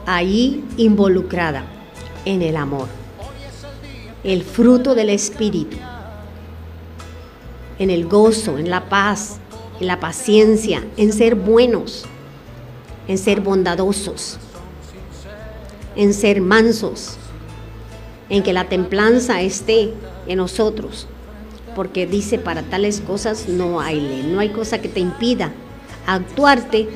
ahí 0.07 0.65
involucrada 0.77 1.63
en 2.25 2.41
el 2.41 2.57
amor. 2.57 2.87
El 4.23 4.43
fruto 4.43 4.95
del 4.95 5.09
Espíritu, 5.11 5.77
en 7.77 7.91
el 7.91 8.07
gozo, 8.07 8.57
en 8.57 8.69
la 8.69 8.89
paz, 8.89 9.37
en 9.79 9.85
la 9.87 9.99
paciencia, 9.99 10.83
en 10.97 11.13
ser 11.13 11.35
buenos, 11.35 12.05
en 13.07 13.19
ser 13.19 13.41
bondadosos 13.41 14.39
en 15.95 16.13
ser 16.13 16.41
mansos, 16.41 17.17
en 18.29 18.43
que 18.43 18.53
la 18.53 18.69
templanza 18.69 19.41
esté 19.41 19.93
en 20.27 20.37
nosotros, 20.37 21.07
porque 21.75 22.07
dice 22.07 22.37
para 22.37 22.63
tales 22.63 23.01
cosas 23.01 23.47
no 23.47 23.79
hay 23.79 23.99
ley, 23.99 24.29
no 24.31 24.39
hay 24.39 24.49
cosa 24.49 24.79
que 24.79 24.89
te 24.89 24.99
impida 24.99 25.51
actuarte, 26.05 26.89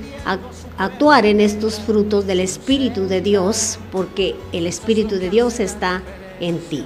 actuar 0.77 1.25
en 1.25 1.41
estos 1.41 1.79
frutos 1.79 2.25
del 2.25 2.39
Espíritu 2.39 3.07
de 3.07 3.21
Dios, 3.21 3.79
porque 3.91 4.35
el 4.51 4.67
Espíritu 4.67 5.15
de 5.15 5.29
Dios 5.29 5.59
está 5.59 6.01
en 6.39 6.59
ti. 6.59 6.85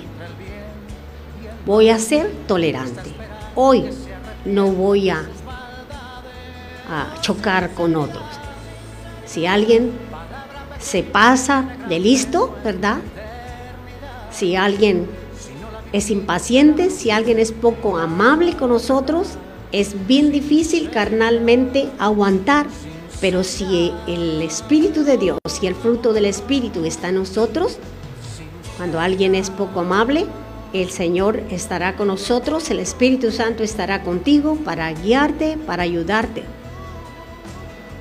Voy 1.66 1.90
a 1.90 2.00
ser 2.00 2.32
tolerante. 2.48 3.12
Hoy 3.56 3.86
no 4.46 4.68
voy 4.68 5.10
a, 5.10 5.24
a 6.90 7.22
chocar 7.22 7.72
con 7.74 7.96
otros. 7.96 8.24
Si 9.26 9.46
alguien 9.46 9.92
se 10.80 11.04
pasa 11.04 11.78
de 11.90 12.00
listo, 12.00 12.56
¿verdad? 12.64 13.00
Si 14.32 14.56
alguien 14.56 15.08
es 15.92 16.10
impaciente, 16.10 16.90
si 16.90 17.12
alguien 17.12 17.40
es 17.40 17.52
poco 17.52 17.98
amable 17.98 18.56
con 18.56 18.70
nosotros, 18.70 19.38
es 19.72 20.08
bien 20.08 20.32
difícil 20.32 20.90
carnalmente 20.90 21.90
aguantar. 22.00 22.68
Pero 23.22 23.44
si 23.44 23.92
el 24.08 24.42
Espíritu 24.42 25.04
de 25.04 25.18
Dios 25.18 25.40
y 25.62 25.68
el 25.68 25.76
fruto 25.76 26.14
del 26.14 26.26
Espíritu 26.26 26.86
está 26.86 27.10
en 27.10 27.16
nosotros, 27.16 27.78
cuando 28.78 29.00
alguien 29.00 29.36
es 29.36 29.50
poco 29.50 29.82
amable, 29.82 30.26
el 30.72 30.90
Señor 30.90 31.44
estará 31.50 31.98
con 31.98 32.08
nosotros, 32.08 32.70
el 32.70 32.80
Espíritu 32.80 33.32
Santo 33.32 33.64
estará 33.64 34.04
contigo 34.04 34.56
para 34.64 34.94
guiarte, 34.94 35.58
para 35.58 35.84
ayudarte 35.84 36.44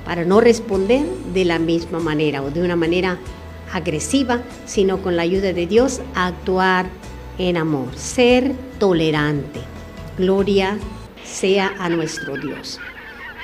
para 0.09 0.25
no 0.25 0.41
responder 0.41 1.05
de 1.35 1.45
la 1.45 1.59
misma 1.59 1.99
manera 1.99 2.41
o 2.41 2.49
de 2.49 2.63
una 2.63 2.75
manera 2.75 3.19
agresiva, 3.71 4.41
sino 4.65 5.03
con 5.03 5.15
la 5.15 5.21
ayuda 5.21 5.53
de 5.53 5.67
Dios 5.67 6.01
actuar 6.15 6.87
en 7.37 7.57
amor, 7.57 7.95
ser 7.95 8.55
tolerante. 8.79 9.59
Gloria 10.17 10.79
sea 11.23 11.75
a 11.77 11.89
nuestro 11.89 12.37
Dios. 12.37 12.79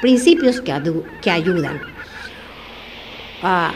Principios 0.01 0.59
que, 0.59 0.71
ayudan. 1.29 1.81
Uh, 3.43 3.69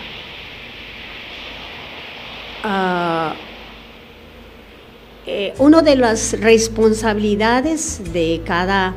una 5.60 5.84
de 5.84 5.96
las 5.96 6.40
responsabilidades 6.40 8.02
de 8.12 8.42
cada 8.48 8.96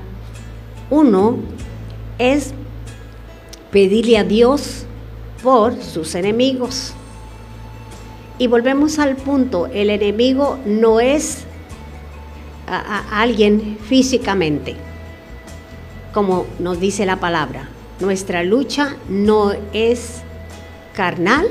uno 0.89 1.37
es 2.19 2.55
pedirle 3.73 4.19
a 4.19 4.25
Dios 4.25 4.85
por 5.43 5.83
sus 5.83 6.15
enemigos. 6.15 6.93
Y 8.39 8.47
volvemos 8.47 8.99
al 8.99 9.17
punto, 9.17 9.67
el 9.67 9.91
enemigo 9.91 10.59
no 10.65 11.01
es 11.01 11.45
a, 12.67 13.21
alguien 13.21 13.79
físicamente, 13.83 14.77
como 16.13 16.47
nos 16.59 16.79
dice 16.79 17.07
la 17.07 17.17
palabra. 17.17 17.69
Nuestra 18.01 18.43
lucha 18.43 18.97
no 19.09 19.53
es 19.73 20.23
carnal, 20.95 21.49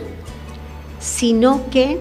sino 1.00 1.70
que 1.72 2.00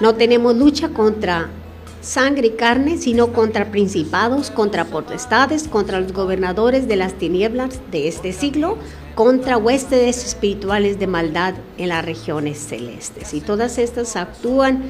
no 0.00 0.14
tenemos 0.14 0.56
lucha 0.56 0.88
contra 0.88 1.48
sangre 2.00 2.48
y 2.48 2.50
carne, 2.50 2.98
sino 2.98 3.32
contra 3.32 3.70
principados, 3.70 4.50
contra 4.50 4.86
potestades, 4.86 5.68
contra 5.68 6.00
los 6.00 6.12
gobernadores 6.12 6.88
de 6.88 6.96
las 6.96 7.14
tinieblas 7.14 7.80
de 7.90 8.08
este 8.08 8.32
siglo, 8.32 8.78
contra 9.14 9.58
huéspedes 9.58 10.24
espirituales 10.24 10.98
de 10.98 11.06
maldad 11.06 11.54
en 11.78 11.90
las 11.90 12.04
regiones 12.04 12.58
celestes. 12.58 13.34
Y 13.34 13.40
todas 13.40 13.78
estas 13.78 14.16
actúan 14.16 14.82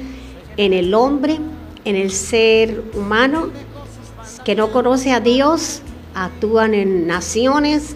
en 0.57 0.73
el 0.73 0.93
hombre, 0.93 1.39
en 1.85 1.95
el 1.95 2.11
ser 2.11 2.83
humano 2.93 3.49
que 4.45 4.55
no 4.55 4.71
conoce 4.71 5.11
a 5.11 5.19
Dios, 5.19 5.81
actúan 6.15 6.73
en 6.73 7.07
naciones, 7.07 7.95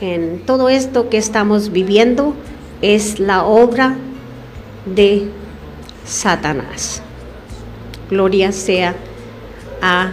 en 0.00 0.42
todo 0.44 0.68
esto 0.68 1.08
que 1.08 1.16
estamos 1.16 1.70
viviendo 1.70 2.34
es 2.82 3.18
la 3.18 3.44
obra 3.44 3.96
de 4.84 5.28
Satanás. 6.04 7.02
Gloria 8.08 8.52
sea 8.52 8.94
a 9.82 10.12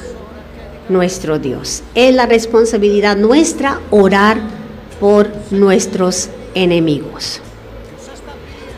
nuestro 0.89 1.38
Dios. 1.38 1.84
Es 1.93 2.13
la 2.15 2.25
responsabilidad 2.25 3.15
nuestra 3.15 3.79
orar 3.91 4.41
por 4.99 5.29
nuestros 5.51 6.29
enemigos. 6.56 7.39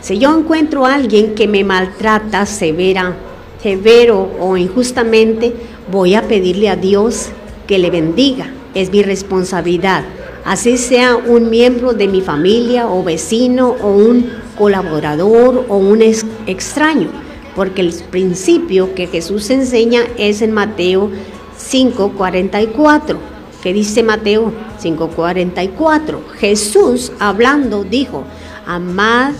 Si 0.02 0.18
yo 0.18 0.36
encuentro 0.36 0.84
a 0.84 0.94
alguien 0.94 1.34
que 1.34 1.48
me 1.48 1.64
maltrata 1.64 2.44
severa, 2.44 3.16
severo 3.62 4.30
o 4.38 4.56
injustamente, 4.56 5.54
voy 5.90 6.14
a 6.14 6.28
pedirle 6.28 6.68
a 6.68 6.76
Dios 6.76 7.30
que 7.66 7.78
le 7.78 7.90
bendiga. 7.90 8.50
Es 8.74 8.90
mi 8.90 9.02
responsabilidad. 9.02 10.04
Así 10.44 10.76
sea 10.76 11.16
un 11.16 11.48
miembro 11.48 11.94
de 11.94 12.06
mi 12.06 12.20
familia 12.20 12.86
o 12.86 13.02
vecino 13.02 13.76
o 13.82 13.88
un 13.88 14.30
colaborador 14.58 15.64
o 15.68 15.76
un 15.78 16.02
extraño 16.02 17.25
porque 17.56 17.80
el 17.80 17.92
principio 18.10 18.94
que 18.94 19.06
Jesús 19.06 19.48
enseña 19.48 20.02
es 20.18 20.42
en 20.42 20.52
Mateo 20.52 21.10
5:44. 21.58 23.18
¿Qué 23.62 23.72
dice 23.72 24.02
Mateo 24.02 24.52
5:44? 24.78 26.20
Jesús 26.38 27.12
hablando 27.18 27.82
dijo, 27.82 28.24
amad, 28.66 29.32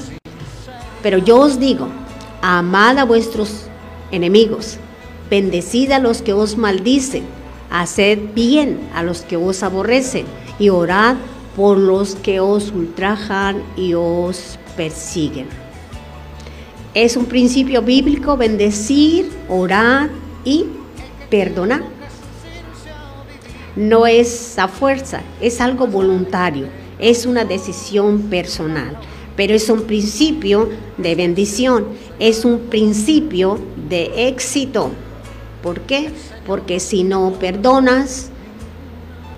pero 1.02 1.18
yo 1.18 1.38
os 1.40 1.60
digo, 1.60 1.88
amad 2.40 2.98
a 2.98 3.04
vuestros 3.04 3.66
enemigos, 4.10 4.78
bendecid 5.30 5.92
a 5.92 5.98
los 5.98 6.22
que 6.22 6.32
os 6.32 6.56
maldicen, 6.56 7.24
haced 7.70 8.18
bien 8.34 8.80
a 8.94 9.02
los 9.02 9.20
que 9.20 9.36
os 9.36 9.62
aborrecen 9.62 10.24
y 10.58 10.70
orad 10.70 11.16
por 11.54 11.76
los 11.76 12.14
que 12.14 12.40
os 12.40 12.70
ultrajan 12.70 13.62
y 13.76 13.92
os 13.94 14.58
persiguen. 14.76 15.65
Es 16.96 17.14
un 17.18 17.26
principio 17.26 17.82
bíblico 17.82 18.38
bendecir, 18.38 19.30
orar 19.50 20.08
y 20.46 20.64
perdonar. 21.28 21.82
No 23.76 24.06
es 24.06 24.58
a 24.58 24.66
fuerza, 24.66 25.20
es 25.38 25.60
algo 25.60 25.86
voluntario, 25.86 26.68
es 26.98 27.26
una 27.26 27.44
decisión 27.44 28.22
personal, 28.30 28.98
pero 29.36 29.52
es 29.52 29.68
un 29.68 29.82
principio 29.82 30.70
de 30.96 31.14
bendición, 31.14 31.84
es 32.18 32.46
un 32.46 32.60
principio 32.70 33.58
de 33.90 34.28
éxito. 34.28 34.90
¿Por 35.62 35.80
qué? 35.80 36.08
Porque 36.46 36.80
si 36.80 37.04
no 37.04 37.34
perdonas, 37.38 38.30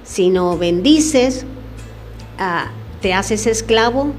si 0.05 0.31
no 0.31 0.57
bendices, 0.57 1.45
ah, 2.39 2.71
te 3.03 3.15
haces 3.15 3.49
esclavo 3.49 4.13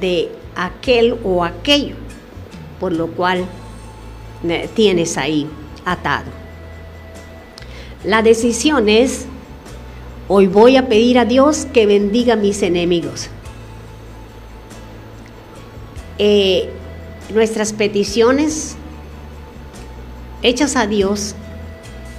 de 0.00 0.30
aquel 0.54 1.16
o 1.24 1.42
aquello, 1.42 1.96
por 2.80 2.92
lo 2.92 3.08
cual 3.08 3.46
eh, 4.48 4.68
tienes 4.74 5.16
ahí 5.16 5.48
atado. 5.84 6.30
La 8.04 8.22
decisión 8.22 8.88
es, 8.88 9.26
hoy 10.28 10.46
voy 10.46 10.76
a 10.76 10.88
pedir 10.88 11.18
a 11.18 11.24
Dios 11.24 11.66
que 11.72 11.86
bendiga 11.86 12.34
a 12.34 12.36
mis 12.36 12.62
enemigos. 12.62 13.28
Eh, 16.18 16.70
nuestras 17.34 17.72
peticiones 17.72 18.76
hechas 20.42 20.76
a 20.76 20.86
Dios 20.86 21.34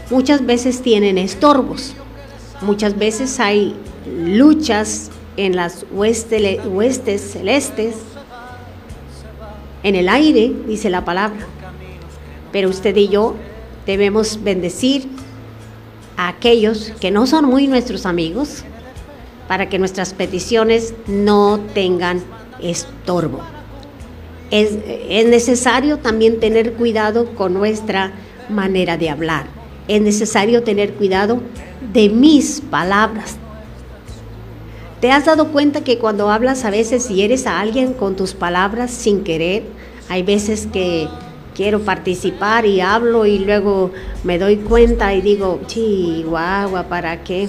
muchas 0.09 0.45
veces 0.45 0.81
tienen 0.81 1.17
estorbos, 1.17 1.93
muchas 2.61 2.97
veces 2.97 3.39
hay 3.39 3.75
luchas 4.05 5.09
en 5.37 5.55
las 5.55 5.85
huestes 5.91 7.21
celestes, 7.31 7.95
en 9.87 9.95
el 9.95 10.09
aire, 10.09 10.51
dice 10.67 10.89
la 10.89 11.05
palabra. 11.05 11.39
Pero 12.51 12.69
usted 12.69 12.95
y 12.97 13.07
yo 13.07 13.35
debemos 13.85 14.43
bendecir 14.43 15.07
a 16.17 16.27
aquellos 16.27 16.91
que 16.99 17.09
no 17.09 17.25
son 17.25 17.45
muy 17.45 17.67
nuestros 17.67 18.05
amigos 18.05 18.65
para 19.47 19.69
que 19.69 19.79
nuestras 19.79 20.13
peticiones 20.13 20.93
no 21.07 21.61
tengan 21.73 22.21
estorbo. 22.61 23.39
Es, 24.51 24.77
es, 25.09 25.25
necesario 25.27 25.99
también 25.99 26.41
tener 26.41 26.73
cuidado 26.73 27.33
con 27.35 27.53
nuestra 27.53 28.11
manera 28.49 28.97
de 28.97 29.09
hablar. 29.09 29.45
Es 29.87 30.01
necesario 30.01 30.63
tener 30.63 30.95
cuidado 30.95 31.41
de 31.93 32.09
mis 32.09 32.59
palabras. 32.59 33.37
¿Te 35.01 35.11
has 35.11 35.25
dado 35.25 35.49
cuenta 35.49 35.83
que 35.83 35.99
cuando 35.99 36.31
hablas 36.31 36.65
a 36.65 36.71
veces 36.71 37.11
y 37.11 37.21
eres 37.21 37.45
a 37.45 37.59
alguien 37.59 37.93
con 37.93 38.15
tus 38.15 38.33
palabras 38.33 38.89
sin 38.89 39.23
querer, 39.23 39.63
hay 40.09 40.23
veces 40.23 40.67
que 40.73 41.07
quiero 41.53 41.81
participar 41.81 42.65
y 42.65 42.81
hablo 42.81 43.27
y 43.27 43.39
luego 43.39 43.91
me 44.23 44.39
doy 44.39 44.57
cuenta 44.57 45.13
y 45.13 45.21
digo, 45.21 45.59
chihuahua, 45.67 46.83
¿para 46.83 47.23
qué 47.23 47.47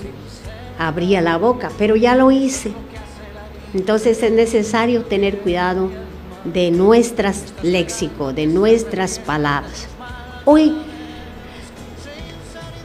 abría 0.79 1.23
la 1.23 1.39
boca? 1.39 1.71
Pero 1.79 1.97
ya 1.97 2.17
lo 2.17 2.31
hice. 2.31 2.73
Entonces 3.73 4.23
es 4.23 4.33
necesario 4.33 5.05
tener 5.05 5.39
cuidado 5.39 5.91
de 6.45 6.71
nuestras 6.71 7.53
léxico, 7.63 8.33
de 8.33 8.47
nuestras 8.47 9.19
palabras. 9.19 9.89
Hoy 10.45 10.75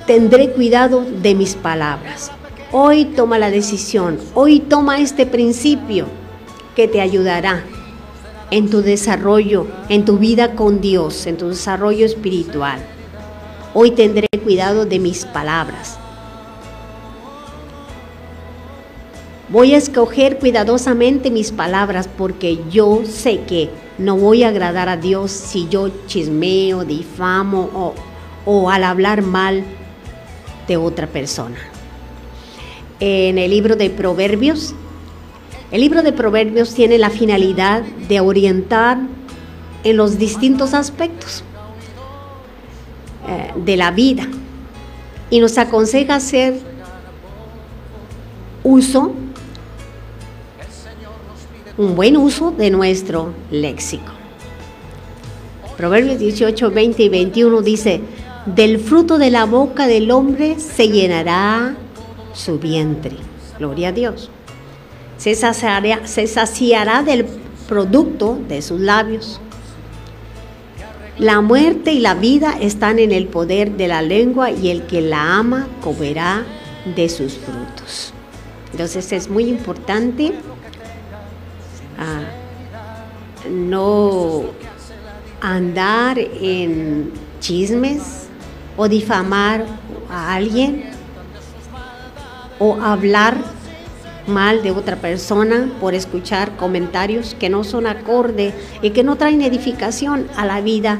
tendré 0.07 0.51
cuidado 0.51 1.05
de 1.05 1.35
mis 1.35 1.55
palabras. 1.55 2.32
Hoy 2.75 3.05
toma 3.05 3.37
la 3.37 3.51
decisión, 3.51 4.17
hoy 4.33 4.59
toma 4.59 4.99
este 4.99 5.27
principio 5.27 6.07
que 6.75 6.87
te 6.87 7.01
ayudará 7.01 7.63
en 8.49 8.67
tu 8.67 8.81
desarrollo, 8.81 9.67
en 9.89 10.05
tu 10.05 10.17
vida 10.17 10.55
con 10.55 10.81
Dios, 10.81 11.27
en 11.27 11.37
tu 11.37 11.49
desarrollo 11.49 12.03
espiritual. 12.03 12.79
Hoy 13.75 13.91
tendré 13.91 14.25
cuidado 14.43 14.87
de 14.87 14.97
mis 14.97 15.23
palabras. 15.23 15.99
Voy 19.49 19.75
a 19.75 19.77
escoger 19.77 20.39
cuidadosamente 20.39 21.29
mis 21.29 21.51
palabras 21.51 22.09
porque 22.17 22.57
yo 22.71 23.01
sé 23.05 23.41
que 23.41 23.69
no 23.99 24.17
voy 24.17 24.41
a 24.41 24.47
agradar 24.47 24.89
a 24.89 24.97
Dios 24.97 25.29
si 25.29 25.69
yo 25.69 25.91
chismeo, 26.07 26.85
difamo 26.85 27.69
o, 27.75 27.93
o 28.47 28.71
al 28.71 28.83
hablar 28.83 29.21
mal 29.21 29.63
de 30.67 30.77
otra 30.77 31.05
persona. 31.05 31.72
En 32.99 33.37
el 33.37 33.51
libro 33.51 33.75
de 33.75 33.89
Proverbios, 33.89 34.73
el 35.71 35.81
libro 35.81 36.03
de 36.03 36.13
Proverbios 36.13 36.73
tiene 36.73 36.97
la 36.97 37.09
finalidad 37.09 37.81
de 37.81 38.19
orientar 38.19 38.99
en 39.83 39.97
los 39.97 40.17
distintos 40.17 40.73
aspectos 40.73 41.43
eh, 43.27 43.51
de 43.55 43.77
la 43.77 43.91
vida 43.91 44.27
y 45.29 45.39
nos 45.39 45.57
aconseja 45.57 46.15
hacer 46.15 46.59
uso, 48.63 49.13
un 51.77 51.95
buen 51.95 52.17
uso 52.17 52.51
de 52.51 52.69
nuestro 52.69 53.33
léxico. 53.49 54.11
Proverbios 55.75 56.19
18, 56.19 56.69
20 56.69 57.03
y 57.03 57.09
21 57.09 57.61
dice, 57.61 58.01
del 58.45 58.79
fruto 58.79 59.17
de 59.17 59.31
la 59.31 59.45
boca 59.45 59.87
del 59.87 60.11
hombre 60.11 60.59
se 60.59 60.89
llenará 60.89 61.75
su 62.33 62.59
vientre. 62.59 63.15
Gloria 63.57 63.89
a 63.89 63.91
Dios. 63.91 64.29
Se 65.17 65.35
saciará, 65.35 66.05
se 66.07 66.27
saciará 66.27 67.03
del 67.03 67.25
producto 67.67 68.39
de 68.47 68.61
sus 68.61 68.79
labios. 68.79 69.39
La 71.17 71.41
muerte 71.41 71.93
y 71.93 71.99
la 71.99 72.15
vida 72.15 72.55
están 72.59 72.99
en 72.99 73.11
el 73.11 73.27
poder 73.27 73.73
de 73.73 73.87
la 73.87 74.01
lengua 74.01 74.49
y 74.51 74.69
el 74.69 74.83
que 74.83 75.01
la 75.01 75.37
ama 75.37 75.67
comerá 75.81 76.43
de 76.95 77.07
sus 77.07 77.37
frutos. 77.37 78.13
Entonces 78.71 79.11
es 79.11 79.29
muy 79.29 79.45
importante 79.45 80.33
ah, 81.99 82.23
no 83.47 84.45
andar 85.39 86.17
en 86.17 87.11
chismes, 87.39 88.23
o 88.77 88.87
difamar 88.87 89.65
a 90.09 90.35
alguien 90.35 90.85
o 92.63 92.81
hablar 92.81 93.35
mal 94.25 94.63
de 94.63 94.71
otra 94.71 94.95
persona 94.95 95.69
por 95.81 95.93
escuchar 95.93 96.55
comentarios 96.55 97.35
que 97.37 97.49
no 97.49 97.65
son 97.65 97.87
acorde 97.87 98.53
y 98.81 98.91
que 98.91 99.03
no 99.03 99.17
traen 99.17 99.41
edificación 99.41 100.29
a 100.37 100.45
la 100.45 100.61
vida 100.61 100.97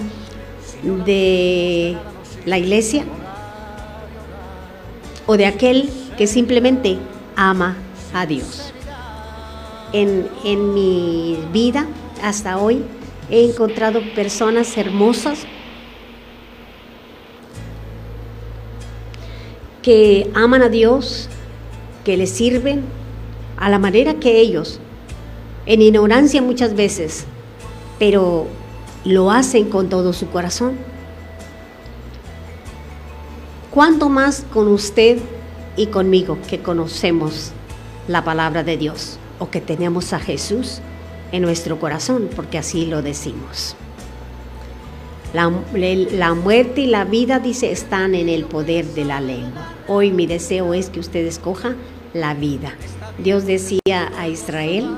de 1.06 1.96
la 2.46 2.58
iglesia 2.58 3.06
o 5.26 5.38
de 5.38 5.46
aquel 5.46 5.90
que 6.18 6.28
simplemente 6.28 6.98
ama 7.38 7.78
a 8.14 8.26
Dios. 8.26 8.74
En, 9.94 10.28
en 10.44 10.74
mi 10.74 11.40
vida 11.54 11.86
hasta 12.22 12.58
hoy 12.58 12.84
he 13.30 13.46
encontrado 13.46 14.02
personas 14.14 14.76
hermosas 14.76 15.46
que 19.82 20.32
aman 20.34 20.64
a 20.64 20.70
Dios, 20.70 21.30
que 22.04 22.18
le 22.18 22.28
sirven 22.28 22.84
a 23.58 23.70
la 23.70 23.80
manera 23.80 24.16
que 24.16 24.40
ellos, 24.40 24.80
en 25.66 25.82
ignorancia 25.82 26.42
muchas 26.42 26.76
veces, 26.76 27.26
pero 28.00 28.48
lo 29.06 29.32
hacen 29.32 29.70
con 29.70 29.90
todo 29.90 30.14
su 30.14 30.30
corazón. 30.30 30.74
¿Cuánto 33.72 34.10
más 34.10 34.46
con 34.54 34.68
usted 34.68 35.18
y 35.76 35.88
conmigo 35.88 36.38
que 36.48 36.60
conocemos 36.60 37.52
la 38.08 38.24
palabra 38.24 38.64
de 38.64 38.78
Dios 38.78 39.18
o 39.40 39.50
que 39.50 39.62
tenemos 39.62 40.14
a 40.14 40.20
Jesús 40.20 40.80
en 41.32 41.42
nuestro 41.42 41.80
corazón, 41.80 42.30
porque 42.36 42.58
así 42.58 42.86
lo 42.86 43.02
decimos? 43.02 43.76
La, 45.34 45.50
muerte 46.36 46.82
y 46.82 46.86
la 46.86 47.06
vida, 47.06 47.40
dice, 47.40 47.72
están 47.72 48.14
en 48.14 48.30
el 48.30 48.46
poder 48.46 48.86
de 48.86 49.04
la 49.04 49.20
lengua. 49.20 49.74
Hoy 49.88 50.12
mi 50.12 50.28
deseo 50.28 50.76
es 50.76 50.92
que 50.92 51.00
usted 51.00 51.26
escoja 51.26 51.74
la 52.14 52.36
vida. 52.36 52.76
Dios 53.18 53.48
decía 53.48 54.12
a 54.16 54.28
Israel, 54.28 54.96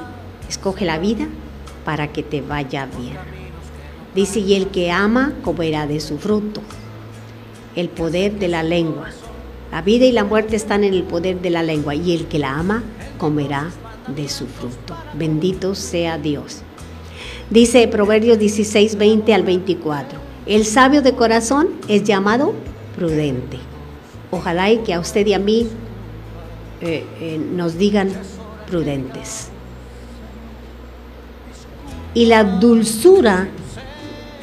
escoge 0.50 0.84
la 0.84 1.00
vida 1.00 1.28
para 1.86 2.12
que 2.12 2.22
te 2.22 2.42
vaya 2.42 2.86
bien. 2.98 3.16
Dice, 4.14 4.42
y 4.42 4.56
el 4.56 4.68
que 4.68 4.92
ama 4.92 5.34
comerá 5.42 5.88
de 5.88 6.02
su 6.02 6.18
fruto. 6.18 6.62
El 7.78 7.88
poder 7.88 8.38
de 8.38 8.50
la 8.50 8.62
lengua. 8.64 9.12
La 9.72 9.82
vida 9.82 10.06
y 10.06 10.12
la 10.12 10.26
muerte 10.26 10.58
están 10.58 10.84
en 10.84 10.94
el 10.94 11.04
poder 11.04 11.40
de 11.40 11.50
la 11.50 11.64
lengua 11.64 11.96
y 11.96 12.14
el 12.14 12.28
que 12.28 12.40
la 12.40 12.60
ama 12.60 12.84
comerá 13.18 13.72
de 14.14 14.28
su 14.28 14.48
fruto. 14.48 14.98
Bendito 15.14 15.76
sea 15.76 16.18
Dios. 16.18 16.62
Dice 17.50 17.88
Proverbios 17.88 18.38
16, 18.38 18.98
20 18.98 19.34
al 19.34 19.44
24. 19.44 20.25
El 20.46 20.66
sabio 20.66 21.02
de 21.02 21.14
corazón 21.14 21.70
es 21.88 22.04
llamado 22.04 22.54
prudente. 22.96 23.58
Ojalá 24.30 24.70
y 24.70 24.78
que 24.80 24.94
a 24.94 25.00
usted 25.00 25.26
y 25.26 25.34
a 25.34 25.40
mí 25.40 25.68
eh, 26.82 27.04
eh, 27.20 27.38
nos 27.40 27.80
digan 27.80 28.12
prudentes. 28.70 29.50
Y 32.14 32.26
la 32.26 32.44
dulzura 32.44 33.48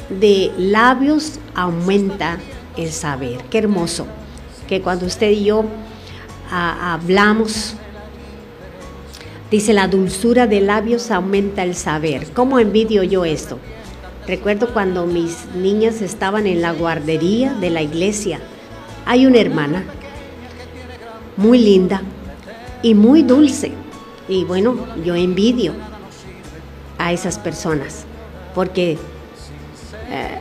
de 0.09 0.51
labios 0.57 1.39
aumenta 1.55 2.37
el 2.75 2.91
saber. 2.91 3.45
Qué 3.49 3.59
hermoso 3.59 4.05
que 4.67 4.81
cuando 4.81 5.05
usted 5.05 5.31
y 5.31 5.45
yo 5.45 5.63
ah, 6.51 6.93
hablamos, 6.95 7.75
dice 9.49 9.71
la 9.71 9.87
dulzura 9.87 10.47
de 10.47 10.59
labios 10.59 11.11
aumenta 11.11 11.63
el 11.63 11.75
saber. 11.75 12.27
¿Cómo 12.33 12.59
envidio 12.59 13.03
yo 13.03 13.23
esto? 13.23 13.57
Recuerdo 14.27 14.73
cuando 14.73 15.05
mis 15.05 15.45
niñas 15.53 16.01
estaban 16.01 16.47
en 16.47 16.61
la 16.61 16.71
guardería 16.71 17.53
de 17.55 17.69
la 17.69 17.81
iglesia. 17.81 18.39
Hay 19.05 19.25
una 19.25 19.39
hermana 19.39 19.83
muy 21.35 21.59
linda 21.59 22.01
y 22.81 22.95
muy 22.95 23.23
dulce. 23.23 23.73
Y 24.29 24.45
bueno, 24.45 24.77
yo 25.03 25.15
envidio 25.15 25.73
a 26.97 27.11
esas 27.11 27.37
personas 27.37 28.05
porque 28.55 28.97
eh, 30.09 30.39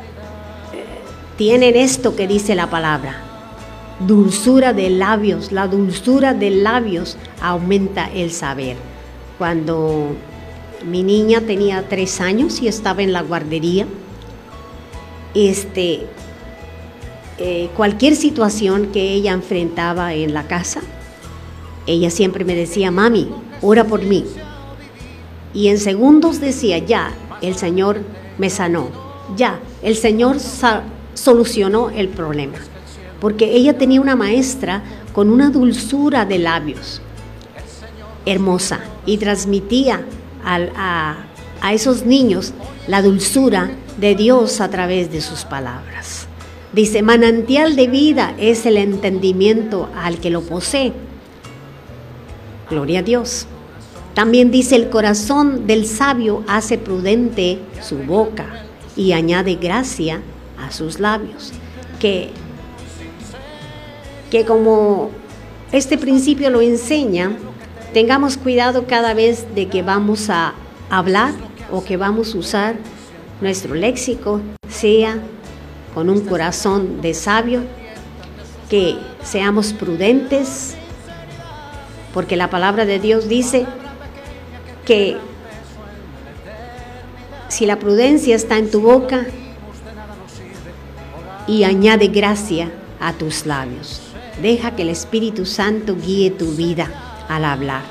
tienen 1.36 1.74
esto 1.74 2.14
que 2.14 2.28
dice 2.28 2.54
la 2.54 2.70
palabra. 2.70 3.16
Dulzura 3.98 4.72
de 4.72 4.90
labios, 4.90 5.50
la 5.50 5.66
dulzura 5.66 6.34
de 6.34 6.50
labios 6.50 7.16
aumenta 7.40 8.08
el 8.12 8.30
saber. 8.30 8.76
Cuando 9.38 10.14
mi 10.84 11.02
niña 11.02 11.40
tenía 11.40 11.88
tres 11.88 12.20
años 12.20 12.60
y 12.60 12.68
estaba 12.68 13.02
en 13.02 13.12
la 13.12 13.22
guardería, 13.22 13.86
este, 15.34 16.06
eh, 17.38 17.70
cualquier 17.76 18.16
situación 18.16 18.88
que 18.92 19.12
ella 19.12 19.32
enfrentaba 19.32 20.14
en 20.14 20.34
la 20.34 20.46
casa, 20.46 20.80
ella 21.86 22.10
siempre 22.10 22.44
me 22.44 22.54
decía, 22.54 22.90
mami, 22.90 23.28
ora 23.60 23.84
por 23.84 24.02
mí. 24.02 24.24
Y 25.54 25.68
en 25.68 25.78
segundos 25.78 26.40
decía, 26.40 26.78
ya, 26.78 27.12
el 27.40 27.56
Señor 27.56 28.00
me 28.38 28.50
sanó, 28.50 28.88
ya, 29.36 29.60
el 29.82 29.96
Señor 29.96 30.36
solucionó 31.14 31.90
el 31.90 32.08
problema. 32.08 32.58
Porque 33.20 33.56
ella 33.56 33.78
tenía 33.78 34.00
una 34.00 34.16
maestra 34.16 34.82
con 35.12 35.30
una 35.30 35.50
dulzura 35.50 36.24
de 36.24 36.38
labios 36.38 37.00
hermosa 38.24 38.80
y 39.04 39.18
transmitía 39.18 40.02
a, 40.44 41.26
esos 41.72 42.05
niños 42.05 42.52
la 42.87 43.02
dulzura 43.02 43.70
de 43.96 44.14
Dios 44.14 44.61
a 44.61 44.68
través 44.68 45.12
de 45.12 45.20
sus 45.20 45.44
palabras. 45.44 46.26
Dice, 46.72 47.02
manantial 47.02 47.76
de 47.76 47.87
vida 47.87 48.35
es 48.38 48.66
el 48.66 48.76
entendimiento 48.78 49.88
al 49.94 50.18
que 50.18 50.31
lo 50.31 50.40
posee. 50.42 50.92
Gloria 52.70 53.00
a 53.00 53.02
Dios. 53.02 53.46
También 54.14 54.50
dice, 54.50 54.76
el 54.76 54.88
corazón 54.88 55.66
del 55.66 55.87
sabio 55.87 56.44
hace 56.48 56.78
prudente 56.78 57.59
su 57.81 57.98
boca 57.98 58.46
y 58.96 59.12
añade 59.12 59.55
gracia 59.57 60.20
a 60.59 60.70
sus 60.70 60.98
labios. 60.98 61.52
Que, 62.00 62.31
que 64.31 64.44
como 64.44 65.11
este 65.72 65.96
principio 65.96 66.50
lo 66.50 66.61
enseña, 66.61 67.37
tengamos 67.92 68.38
cuidado 68.38 68.87
cada 68.87 69.12
vez 69.14 69.55
de 69.55 69.68
que 69.68 69.83
vamos 69.83 70.31
a 70.31 70.55
hablar 70.88 71.33
o 71.70 71.85
que 71.85 71.96
vamos 71.96 72.35
a 72.35 72.38
usar 72.38 72.74
nuestro 73.40 73.74
léxico, 73.74 74.40
sea 74.68 75.18
con 75.94 76.09
un 76.09 76.20
corazón 76.22 77.02
de 77.02 77.12
sabio, 77.12 77.62
que 78.70 78.96
seamos 79.22 79.74
prudentes, 79.74 80.74
porque 82.14 82.37
la 82.37 82.48
palabra 82.48 82.87
de 82.87 82.98
Dios 82.98 83.28
dice 83.28 83.66
que 84.87 85.18
si 87.48 87.66
la 87.66 87.78
prudencia 87.78 88.35
está 88.35 88.57
en 88.57 88.70
tu 88.70 88.81
boca 88.81 89.26
y 91.46 91.64
añade 91.64 92.09
gracia 92.09 92.72
a 93.00 93.12
tus 93.12 93.44
labios, 93.44 94.00
deja 94.40 94.74
que 94.74 94.83
el 94.83 94.88
Espíritu 94.88 95.44
Santo 95.44 95.94
guíe 95.96 96.31
tu 96.31 96.52
vida 96.52 97.12
al 97.28 97.44
hablar. 97.44 97.82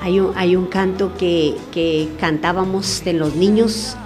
Hay 0.00 0.20
un, 0.20 0.32
hay 0.36 0.56
un 0.56 0.66
canto 0.66 1.16
que, 1.16 1.56
que, 1.72 2.08
cantábamos 2.18 3.02
de 3.04 3.12
los 3.12 3.36
niños, 3.36 3.96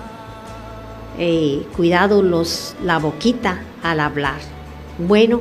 eh, 1.18 1.66
cuidado 1.76 2.22
los, 2.22 2.74
la 2.82 2.98
boquita 2.98 3.60
al 3.82 4.00
hablar. 4.00 4.40
Bueno, 4.98 5.40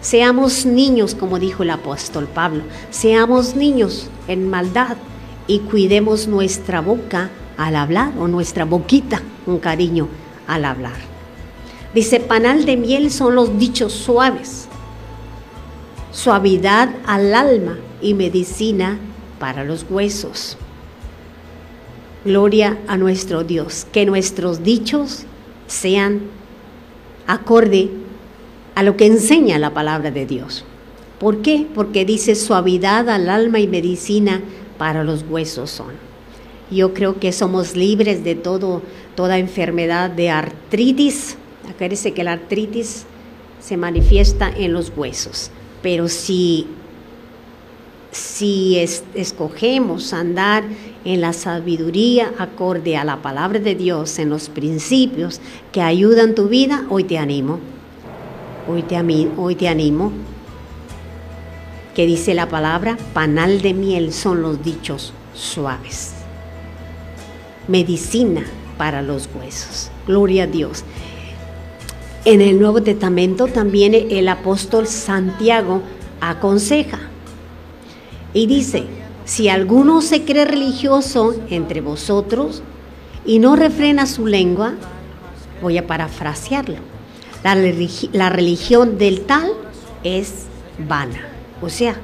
seamos 0.00 0.66
niños, 0.66 1.14
como 1.14 1.38
dijo 1.38 1.62
el 1.62 1.70
apóstol 1.70 2.26
Pablo, 2.26 2.64
seamos 2.90 3.56
niños 3.56 4.08
en 4.28 4.50
maldad 4.50 4.96
y 5.46 5.60
cuidemos 5.60 6.26
nuestra 6.28 6.80
boca 6.80 7.30
al 7.56 7.76
hablar 7.76 8.12
o 8.18 8.28
nuestra 8.28 8.64
boquita, 8.64 9.22
un 9.46 9.58
cariño 9.58 10.08
al 10.46 10.64
hablar. 10.64 11.14
Dice, 11.94 12.20
panal 12.20 12.64
de 12.64 12.76
miel 12.76 13.10
son 13.10 13.36
los 13.36 13.58
dichos 13.58 13.92
suaves, 13.92 14.68
suavidad 16.14 16.90
al 17.06 17.34
alma 17.34 17.76
y 18.00 18.14
medicina 18.14 18.98
para 19.40 19.64
los 19.64 19.84
huesos. 19.90 20.56
Gloria 22.24 22.78
a 22.86 22.96
nuestro 22.96 23.42
Dios, 23.42 23.86
que 23.92 24.06
nuestros 24.06 24.62
dichos 24.62 25.24
sean 25.66 26.22
acorde 27.26 27.90
a 28.76 28.84
lo 28.84 28.96
que 28.96 29.06
enseña 29.06 29.58
la 29.58 29.74
palabra 29.74 30.12
de 30.12 30.24
Dios. 30.24 30.64
¿Por 31.18 31.42
qué? 31.42 31.66
Porque 31.74 32.04
dice 32.04 32.36
suavidad 32.36 33.08
al 33.10 33.28
alma 33.28 33.58
y 33.58 33.66
medicina 33.66 34.40
para 34.78 35.04
los 35.04 35.24
huesos 35.28 35.70
son. 35.70 35.92
Yo 36.70 36.94
creo 36.94 37.18
que 37.18 37.32
somos 37.32 37.76
libres 37.76 38.24
de 38.24 38.36
todo, 38.36 38.82
toda 39.16 39.38
enfermedad 39.38 40.10
de 40.10 40.30
artritis. 40.30 41.36
Acuérdense 41.68 42.12
que 42.12 42.24
la 42.24 42.32
artritis 42.32 43.04
se 43.60 43.76
manifiesta 43.76 44.48
en 44.48 44.72
los 44.72 44.92
huesos, 44.96 45.50
pero 45.84 46.08
si, 46.08 46.66
si 48.10 48.78
escogemos 49.14 50.14
andar 50.14 50.64
en 51.04 51.20
la 51.20 51.34
sabiduría 51.34 52.32
acorde 52.38 52.96
a 52.96 53.04
la 53.04 53.20
palabra 53.20 53.58
de 53.58 53.74
Dios, 53.74 54.18
en 54.18 54.30
los 54.30 54.48
principios 54.48 55.42
que 55.72 55.82
ayudan 55.82 56.34
tu 56.34 56.48
vida, 56.48 56.86
hoy 56.88 57.04
te 57.04 57.18
animo. 57.18 57.60
Hoy 58.66 58.82
te, 58.82 58.98
hoy 59.36 59.56
te 59.56 59.68
animo 59.68 60.10
que 61.94 62.06
dice 62.06 62.32
la 62.32 62.48
palabra, 62.48 62.96
panal 63.12 63.60
de 63.60 63.74
miel 63.74 64.14
son 64.14 64.40
los 64.40 64.64
dichos 64.64 65.12
suaves. 65.34 66.14
Medicina 67.68 68.42
para 68.78 69.02
los 69.02 69.28
huesos. 69.38 69.90
Gloria 70.06 70.44
a 70.44 70.46
Dios. 70.46 70.82
En 72.24 72.40
el 72.40 72.58
Nuevo 72.58 72.82
Testamento 72.82 73.48
también 73.48 73.94
el 73.94 74.28
apóstol 74.28 74.86
Santiago 74.86 75.82
aconseja 76.22 76.98
y 78.32 78.46
dice, 78.46 78.84
si 79.26 79.50
alguno 79.50 80.00
se 80.00 80.24
cree 80.24 80.46
religioso 80.46 81.34
entre 81.50 81.82
vosotros 81.82 82.62
y 83.26 83.40
no 83.40 83.56
refrena 83.56 84.06
su 84.06 84.26
lengua, 84.26 84.72
voy 85.60 85.76
a 85.76 85.86
parafrasearlo, 85.86 86.76
la, 87.42 87.54
la 88.12 88.30
religión 88.30 88.96
del 88.96 89.20
tal 89.26 89.52
es 90.02 90.46
vana. 90.78 91.28
O 91.60 91.68
sea, 91.68 91.94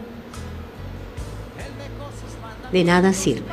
de 2.72 2.85
nada 2.85 3.14
sirve. 3.14 3.48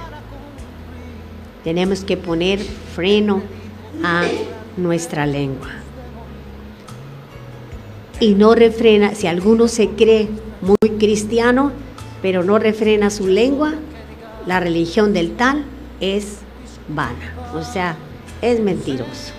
Tenemos 1.63 2.01
que 2.03 2.17
poner 2.17 2.59
freno 2.59 3.41
a 4.03 4.23
nuestra 4.75 5.25
lengua. 5.25 5.86
Y 8.19 8.33
no 8.33 8.55
refrena, 8.55 9.13
si 9.13 9.27
alguno 9.27 9.67
se 9.67 9.89
cree 9.89 10.27
muy 10.61 10.97
cristiano, 10.97 11.71
pero 12.21 12.43
no 12.43 12.57
refrena 12.57 13.11
su 13.11 13.27
lengua, 13.27 13.75
la 14.47 14.59
religión 14.59 15.13
del 15.13 15.35
tal 15.35 15.65
es 16.01 16.39
vana. 16.87 17.35
O 17.53 17.63
sea, 17.63 17.95
es 18.41 18.59
mentiroso. 18.59 19.33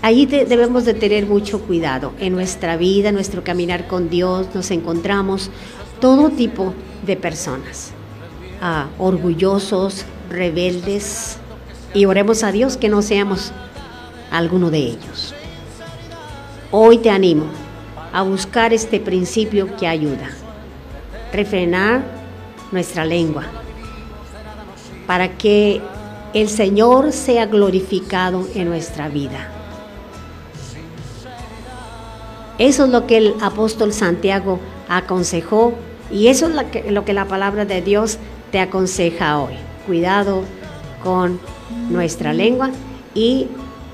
Allí 0.00 0.26
debemos 0.26 0.84
de 0.84 0.94
tener 0.94 1.26
mucho 1.26 1.60
cuidado. 1.60 2.12
En 2.18 2.32
nuestra 2.32 2.76
vida, 2.76 3.08
en 3.08 3.16
nuestro 3.16 3.44
caminar 3.44 3.88
con 3.88 4.08
Dios, 4.08 4.46
nos 4.54 4.70
encontramos 4.70 5.50
todo 6.00 6.30
tipo 6.30 6.72
de 7.04 7.16
personas. 7.16 7.90
Ah, 8.62 8.86
orgullosos, 8.98 10.06
rebeldes. 10.30 11.38
Y 11.94 12.04
oremos 12.04 12.42
a 12.42 12.52
Dios 12.52 12.76
que 12.76 12.88
no 12.88 13.02
seamos 13.02 13.52
alguno 14.30 14.70
de 14.70 14.78
ellos. 14.78 15.34
Hoy 16.70 16.98
te 16.98 17.10
animo 17.10 17.46
a 18.12 18.22
buscar 18.22 18.72
este 18.72 19.00
principio 19.00 19.76
que 19.76 19.86
ayuda. 19.86 20.30
Refrenar 21.32 22.02
nuestra 22.72 23.04
lengua 23.04 23.44
para 25.06 25.36
que 25.38 25.80
el 26.34 26.48
Señor 26.48 27.12
sea 27.12 27.46
glorificado 27.46 28.46
en 28.54 28.68
nuestra 28.68 29.08
vida 29.08 29.48
Eso 32.58 32.86
es 32.86 32.90
lo 32.90 33.06
que 33.06 33.16
el 33.18 33.34
apóstol 33.40 33.92
Santiago 33.92 34.58
aconsejó 34.88 35.74
y 36.10 36.26
eso 36.26 36.48
es 36.48 36.54
lo 36.56 36.68
que, 36.70 36.90
lo 36.90 37.04
que 37.04 37.12
la 37.12 37.26
palabra 37.26 37.64
de 37.64 37.82
Dios 37.82 38.18
te 38.50 38.58
aconseja 38.58 39.38
hoy. 39.38 39.52
Cuidado 39.86 40.42
con 41.04 41.38
nuestra 41.88 42.32
lengua 42.32 42.70
y 43.14 43.46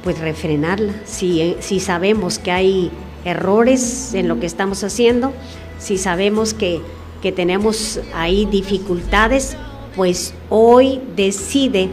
pues 0.04 0.18
refrenarla. 0.18 0.92
Si, 1.06 1.56
si 1.60 1.80
sabemos 1.80 2.38
que 2.38 2.52
hay 2.52 2.90
errores 3.24 4.12
en 4.14 4.28
lo 4.28 4.38
que 4.38 4.46
estamos 4.46 4.84
haciendo, 4.84 5.32
si 5.78 5.96
sabemos 5.96 6.52
que, 6.52 6.80
que 7.22 7.32
tenemos 7.32 8.00
ahí 8.14 8.44
dificultades, 8.44 9.56
pues 9.96 10.34
hoy 10.50 11.00
decide 11.16 11.88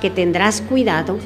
que 0.00 0.10
tendrás 0.10 0.62
cuidado 0.62 1.18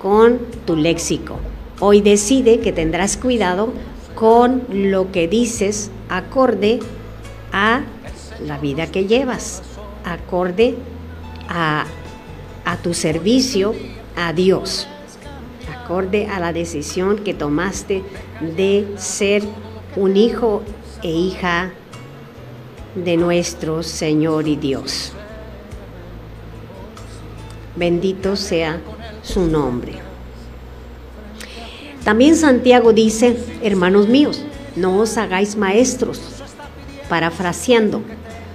con 0.00 0.38
tu 0.66 0.76
léxico. 0.76 1.38
Hoy 1.80 2.02
decide 2.02 2.60
que 2.60 2.72
tendrás 2.72 3.16
cuidado 3.16 3.72
con 4.14 4.62
lo 4.70 5.10
que 5.10 5.26
dices 5.26 5.90
acorde 6.10 6.80
a 7.52 7.80
la 8.44 8.58
vida 8.58 8.86
que 8.88 9.06
llevas, 9.06 9.62
acorde 10.04 10.74
a, 11.48 11.86
a 12.66 12.76
tu 12.76 12.92
servicio 12.92 13.74
a 14.16 14.32
Dios, 14.32 14.86
acorde 15.90 16.28
a 16.28 16.38
la 16.38 16.52
decisión 16.52 17.18
que 17.18 17.34
tomaste 17.34 18.04
de 18.56 18.94
ser 18.96 19.42
un 19.96 20.16
hijo 20.16 20.62
e 21.02 21.10
hija 21.10 21.72
de 22.94 23.16
nuestro 23.16 23.82
Señor 23.82 24.46
y 24.46 24.54
Dios. 24.54 25.12
Bendito 27.74 28.36
sea 28.36 28.80
su 29.24 29.48
nombre. 29.48 29.94
También 32.04 32.36
Santiago 32.36 32.92
dice, 32.92 33.36
hermanos 33.60 34.06
míos, 34.06 34.44
no 34.76 34.96
os 34.98 35.16
hagáis 35.16 35.56
maestros, 35.56 36.20
parafraseando, 37.08 38.00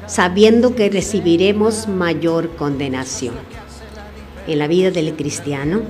sabiendo 0.08 0.74
que 0.74 0.89
recibiremos 0.89 1.89
mayor 1.89 2.56
condenación. 2.56 3.36
En 4.48 4.58
la 4.58 4.67
vida 4.67 4.89
del 4.91 5.13
cristiano, 5.15 5.82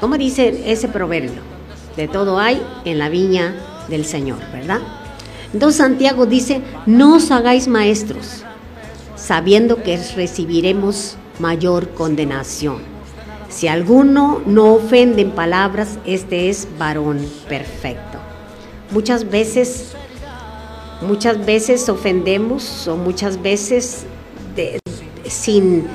¿cómo 0.00 0.16
dice 0.16 0.62
ese 0.66 0.88
proverbio? 0.88 1.42
De 1.96 2.08
todo 2.08 2.38
hay 2.38 2.62
en 2.84 2.98
la 2.98 3.08
viña 3.08 3.54
del 3.88 4.04
Señor, 4.04 4.38
¿verdad? 4.52 4.80
Entonces 5.52 5.78
Santiago 5.78 6.26
dice, 6.26 6.62
no 6.86 7.16
os 7.16 7.30
hagáis 7.30 7.68
maestros, 7.68 8.44
sabiendo 9.16 9.82
que 9.82 9.98
recibiremos 10.14 11.16
mayor 11.38 11.90
condenación. 11.90 12.78
Si 13.48 13.66
alguno 13.66 14.40
no 14.46 14.74
ofende 14.74 15.22
en 15.22 15.32
palabras, 15.32 15.98
este 16.06 16.50
es 16.50 16.68
varón 16.78 17.26
perfecto. 17.48 18.18
Muchas 18.92 19.28
veces, 19.28 19.92
muchas 21.02 21.44
veces 21.44 21.88
ofendemos 21.88 22.86
o 22.86 22.96
muchas 22.96 23.42
veces 23.42 24.04
sin, 25.28 25.86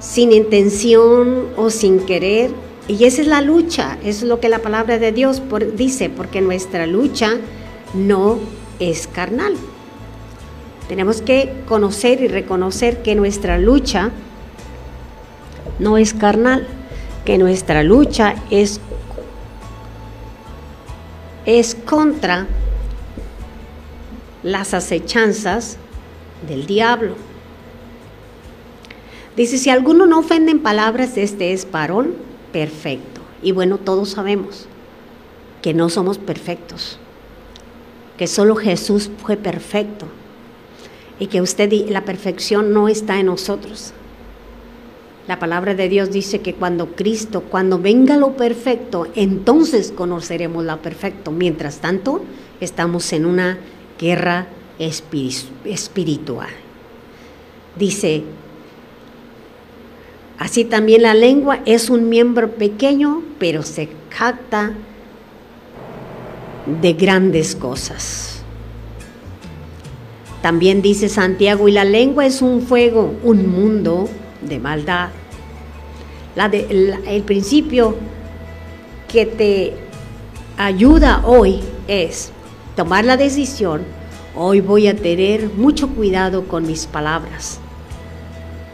sin 0.00 0.32
intención 0.32 1.48
o 1.56 1.70
sin 1.70 2.00
querer. 2.00 2.50
Y 2.86 3.04
esa 3.04 3.22
es 3.22 3.28
la 3.28 3.40
lucha, 3.40 3.96
es 4.04 4.22
lo 4.22 4.40
que 4.40 4.50
la 4.50 4.58
palabra 4.58 4.98
de 4.98 5.10
Dios 5.10 5.42
dice, 5.74 6.10
porque 6.10 6.42
nuestra 6.42 6.86
lucha 6.86 7.38
no 7.94 8.38
es 8.78 9.06
carnal. 9.06 9.54
Tenemos 10.86 11.22
que 11.22 11.62
conocer 11.66 12.20
y 12.20 12.28
reconocer 12.28 13.02
que 13.02 13.14
nuestra 13.14 13.56
lucha 13.56 14.10
no 15.78 15.96
es 15.96 16.12
carnal, 16.12 16.66
que 17.24 17.38
nuestra 17.38 17.82
lucha 17.82 18.34
es, 18.50 18.80
es 21.46 21.74
contra 21.74 22.46
las 24.42 24.74
acechanzas 24.74 25.78
del 26.46 26.66
diablo. 26.66 27.14
Dice, 29.36 29.56
si 29.56 29.70
alguno 29.70 30.04
no 30.04 30.18
ofende 30.18 30.52
en 30.52 30.60
palabras, 30.60 31.16
este 31.16 31.54
es 31.54 31.68
varón 31.70 32.33
perfecto. 32.54 33.20
Y 33.42 33.50
bueno, 33.50 33.78
todos 33.78 34.10
sabemos 34.10 34.66
que 35.60 35.74
no 35.74 35.90
somos 35.90 36.18
perfectos, 36.18 37.00
que 38.16 38.28
solo 38.28 38.54
Jesús 38.54 39.10
fue 39.18 39.36
perfecto 39.36 40.06
y 41.18 41.26
que 41.26 41.42
usted 41.42 41.72
la 41.88 42.04
perfección 42.04 42.72
no 42.72 42.88
está 42.88 43.18
en 43.18 43.26
nosotros. 43.26 43.92
La 45.26 45.40
palabra 45.40 45.74
de 45.74 45.88
Dios 45.88 46.12
dice 46.12 46.42
que 46.42 46.54
cuando 46.54 46.94
Cristo, 46.94 47.40
cuando 47.40 47.80
venga 47.80 48.16
lo 48.16 48.36
perfecto, 48.36 49.08
entonces 49.16 49.90
conoceremos 49.90 50.64
lo 50.64 50.80
perfecto. 50.80 51.32
Mientras 51.32 51.78
tanto, 51.78 52.22
estamos 52.60 53.12
en 53.12 53.26
una 53.26 53.58
guerra 53.98 54.46
espiritual. 54.78 56.50
Dice, 57.76 58.22
así 60.38 60.64
también 60.64 61.02
la 61.02 61.14
lengua 61.14 61.60
es 61.64 61.90
un 61.90 62.08
miembro 62.08 62.52
pequeño, 62.52 63.22
pero 63.38 63.62
se 63.62 63.88
jacta 64.10 64.72
de 66.80 66.92
grandes 66.94 67.54
cosas. 67.54 68.42
También 70.42 70.82
dice 70.82 71.08
Santiago, 71.08 71.68
y 71.68 71.72
la 71.72 71.84
lengua 71.84 72.26
es 72.26 72.42
un 72.42 72.62
fuego, 72.62 73.14
un 73.22 73.50
mundo 73.50 74.08
de 74.42 74.58
maldad. 74.58 75.08
el 76.36 77.22
principio 77.24 77.96
que 79.08 79.24
te 79.24 79.72
ayuda 80.58 81.22
hoy 81.24 81.60
es 81.88 82.30
tomar 82.76 83.04
la 83.04 83.16
decisión, 83.16 83.82
hoy 84.34 84.60
voy 84.60 84.88
a 84.88 84.96
tener 84.96 85.48
mucho 85.50 85.88
cuidado 85.88 86.46
con 86.48 86.66
mis 86.66 86.86
palabras. 86.86 87.60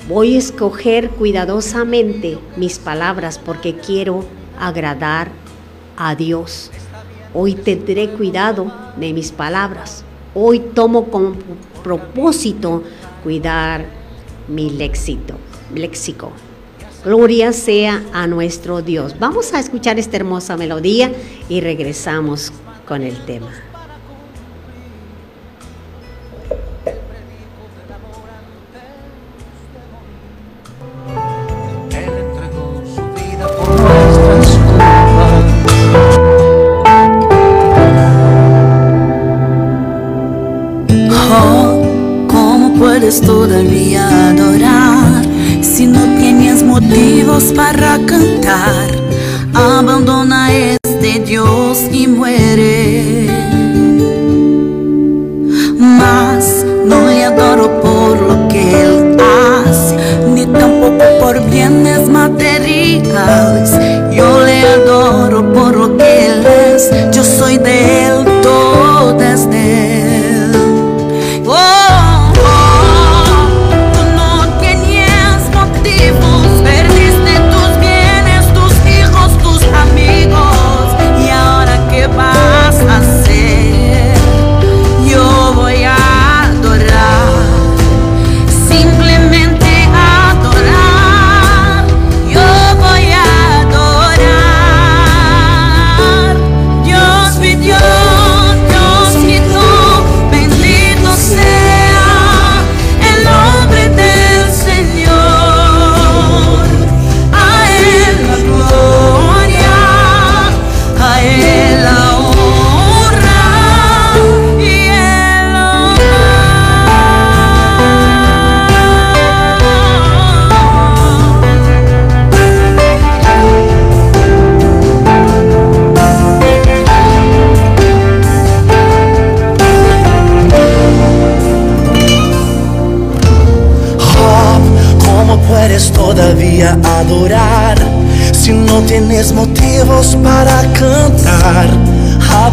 Voy 0.08 0.34
a 0.34 0.38
escoger 0.38 1.10
cuidadosamente 1.10 2.38
mis 2.56 2.78
palabras 2.78 3.38
porque 3.38 3.76
quiero 3.76 4.24
agradar 4.58 5.30
a 5.96 6.14
Dios. 6.14 6.70
Hoy 7.32 7.54
tendré 7.54 8.08
cuidado 8.10 8.72
de 8.96 9.12
mis 9.12 9.30
palabras 9.30 10.04
Hoy 10.34 10.60
tomo 10.60 11.10
como 11.10 11.34
propósito 11.82 12.84
cuidar 13.24 13.86
mi 14.46 14.70
léxico. 14.70 16.30
Gloria 17.04 17.52
sea 17.52 18.04
a 18.12 18.26
nuestro 18.28 18.80
Dios. 18.80 19.18
Vamos 19.18 19.52
a 19.54 19.58
escuchar 19.58 19.98
esta 19.98 20.16
hermosa 20.16 20.56
melodía 20.56 21.10
y 21.48 21.60
regresamos 21.60 22.52
con 22.86 23.02
el 23.02 23.24
tema. 23.24 23.69
Motivos 47.40 47.52
para 47.54 47.98
cantar? 48.06 48.90
Abandona 49.54 50.52
este 50.52 51.20
Dios 51.20 51.78
y 51.90 52.06
muere. 52.06 53.26
Mas 55.78 56.64
no 56.86 57.06
le 57.06 57.24
adoro 57.24 57.80
por 57.80 58.20
lo 58.20 58.48
que 58.48 58.82
Él 58.82 59.16
hace, 59.66 59.96
ni 60.34 60.46
tampoco 60.46 61.04
por 61.20 61.40
bienes 61.50 62.08
materiales. 62.08 63.70
Yo 64.12 64.40
le 64.44 64.60
adoro 64.62 65.52
por 65.52 65.76
lo 65.76 65.96
que 65.96 66.26
Él 66.26 66.46
es, 66.46 66.90
yo 67.12 67.24
soy 67.24 67.58
de 67.58 68.06
Él, 68.06 68.09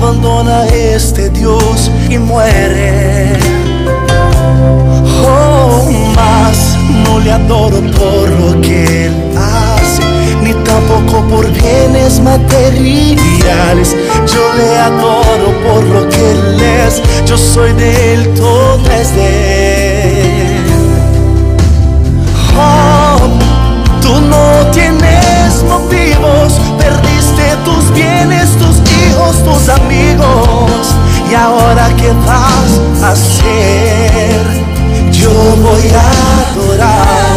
abandona 0.07 0.65
este 0.67 1.29
Dios 1.29 1.91
y 2.09 2.17
muere. 2.17 3.33
Oh, 5.25 5.85
más 6.15 6.77
no 7.03 7.19
le 7.19 7.33
adoro 7.33 7.81
por 7.91 8.29
lo 8.29 8.61
que 8.61 9.07
él 9.07 9.13
hace, 9.37 10.03
ni 10.41 10.53
tampoco 10.63 11.27
por 11.27 11.51
bienes 11.51 12.21
materiales. 12.21 13.95
Yo 14.33 14.53
le 14.57 14.77
adoro 14.79 15.51
por 15.67 15.83
lo 15.83 16.07
que 16.07 16.31
él 16.31 16.61
es, 16.61 17.01
yo 17.25 17.37
soy 17.37 17.73
de 17.73 18.13
él, 18.13 18.33
todo 18.35 18.89
es 18.89 19.13
de 19.13 20.57
él. 20.57 20.63
Oh, 22.57 23.17
tú 24.01 24.21
no 24.21 24.71
tienes 24.71 25.63
motivos, 25.63 26.53
perdiste 26.77 27.43
tus 27.65 27.91
bienes, 27.93 28.46
tus 29.43 29.69
amigos. 29.69 30.95
Y 31.29 31.35
ahora 31.35 31.89
qué 31.97 32.11
vas 32.25 33.03
a 33.03 33.11
hacer? 33.11 34.41
Yo 35.11 35.31
voy 35.31 35.91
a 35.93 36.51
adorar, 36.51 37.36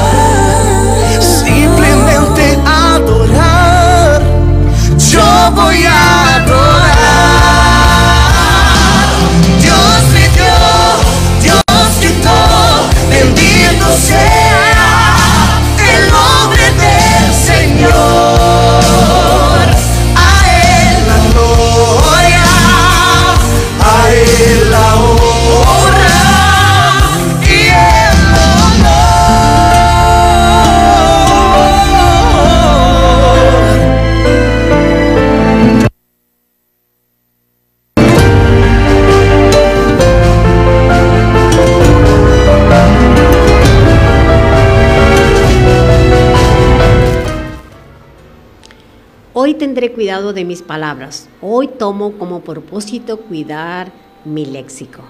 tendré 49.61 49.93
cuidado 49.93 50.33
de 50.33 50.47
mis 50.47 50.63
palabras. 50.63 51.29
Hoy 51.43 51.69
tomo 51.69 52.13
como 52.13 52.41
propósito 52.41 53.19
cuidar 53.19 53.93
mi 54.25 54.47
léxico. 54.47 55.03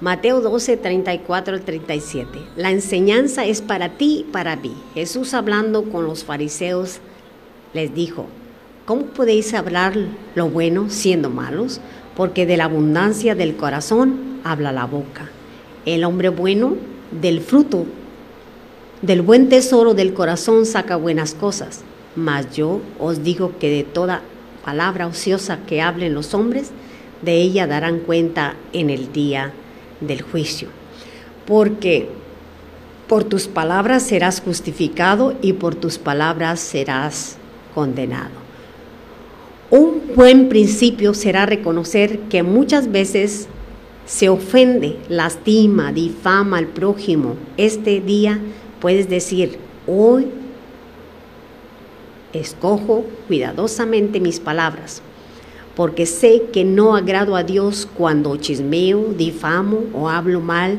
Mateo 0.00 0.40
12, 0.40 0.78
34 0.78 1.52
al 1.52 1.60
37. 1.60 2.38
La 2.56 2.70
enseñanza 2.70 3.44
es 3.44 3.60
para 3.60 3.90
ti 3.98 4.20
y 4.20 4.32
para 4.32 4.56
mí. 4.56 4.74
Jesús 4.94 5.34
hablando 5.34 5.90
con 5.90 6.06
los 6.06 6.24
fariseos 6.24 7.00
les 7.74 7.94
dijo, 7.94 8.24
¿cómo 8.86 9.02
podéis 9.02 9.52
hablar 9.52 9.92
lo 10.34 10.48
bueno 10.48 10.86
siendo 10.88 11.28
malos? 11.28 11.78
Porque 12.16 12.46
de 12.46 12.56
la 12.56 12.64
abundancia 12.64 13.34
del 13.34 13.56
corazón 13.56 14.40
habla 14.42 14.72
la 14.72 14.86
boca. 14.86 15.28
El 15.84 16.02
hombre 16.04 16.30
bueno 16.30 16.76
del 17.10 17.42
fruto, 17.42 17.84
del 19.02 19.20
buen 19.20 19.50
tesoro 19.50 19.92
del 19.92 20.14
corazón 20.14 20.64
saca 20.64 20.96
buenas 20.96 21.34
cosas. 21.34 21.84
Mas 22.16 22.54
yo 22.56 22.80
os 22.98 23.22
digo 23.22 23.52
que 23.58 23.70
de 23.70 23.84
toda 23.84 24.22
palabra 24.64 25.06
ociosa 25.06 25.60
que 25.66 25.80
hablen 25.80 26.14
los 26.14 26.34
hombres, 26.34 26.70
de 27.22 27.40
ella 27.40 27.66
darán 27.66 28.00
cuenta 28.00 28.54
en 28.72 28.90
el 28.90 29.12
día 29.12 29.52
del 30.00 30.22
juicio. 30.22 30.68
Porque 31.46 32.08
por 33.08 33.24
tus 33.24 33.46
palabras 33.46 34.02
serás 34.02 34.40
justificado 34.40 35.34
y 35.40 35.54
por 35.54 35.74
tus 35.74 35.98
palabras 35.98 36.60
serás 36.60 37.36
condenado. 37.74 38.48
Un 39.70 40.02
buen 40.14 40.48
principio 40.48 41.14
será 41.14 41.46
reconocer 41.46 42.20
que 42.30 42.42
muchas 42.42 42.90
veces 42.90 43.48
se 44.06 44.28
ofende, 44.30 44.96
lastima, 45.08 45.92
difama 45.92 46.58
al 46.58 46.68
prójimo. 46.68 47.36
Este 47.58 48.00
día 48.00 48.38
puedes 48.80 49.08
decir, 49.10 49.58
hoy 49.86 50.26
escojo 52.32 53.04
cuidadosamente 53.26 54.20
mis 54.20 54.40
palabras, 54.40 55.02
porque 55.74 56.06
sé 56.06 56.44
que 56.52 56.64
no 56.64 56.96
agrado 56.96 57.36
a 57.36 57.42
Dios 57.42 57.88
cuando 57.96 58.36
chismeo, 58.36 59.14
difamo 59.16 59.84
o 59.94 60.08
hablo 60.08 60.40
mal 60.40 60.78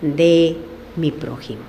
de 0.00 0.56
mi 0.96 1.10
prójimo. 1.10 1.62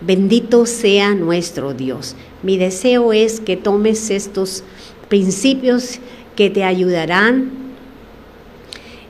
Bendito 0.00 0.66
sea 0.66 1.14
nuestro 1.14 1.72
Dios. 1.72 2.16
Mi 2.42 2.58
deseo 2.58 3.12
es 3.12 3.40
que 3.40 3.56
tomes 3.56 4.10
estos 4.10 4.62
principios 5.08 5.98
que 6.36 6.50
te 6.50 6.64
ayudarán 6.64 7.50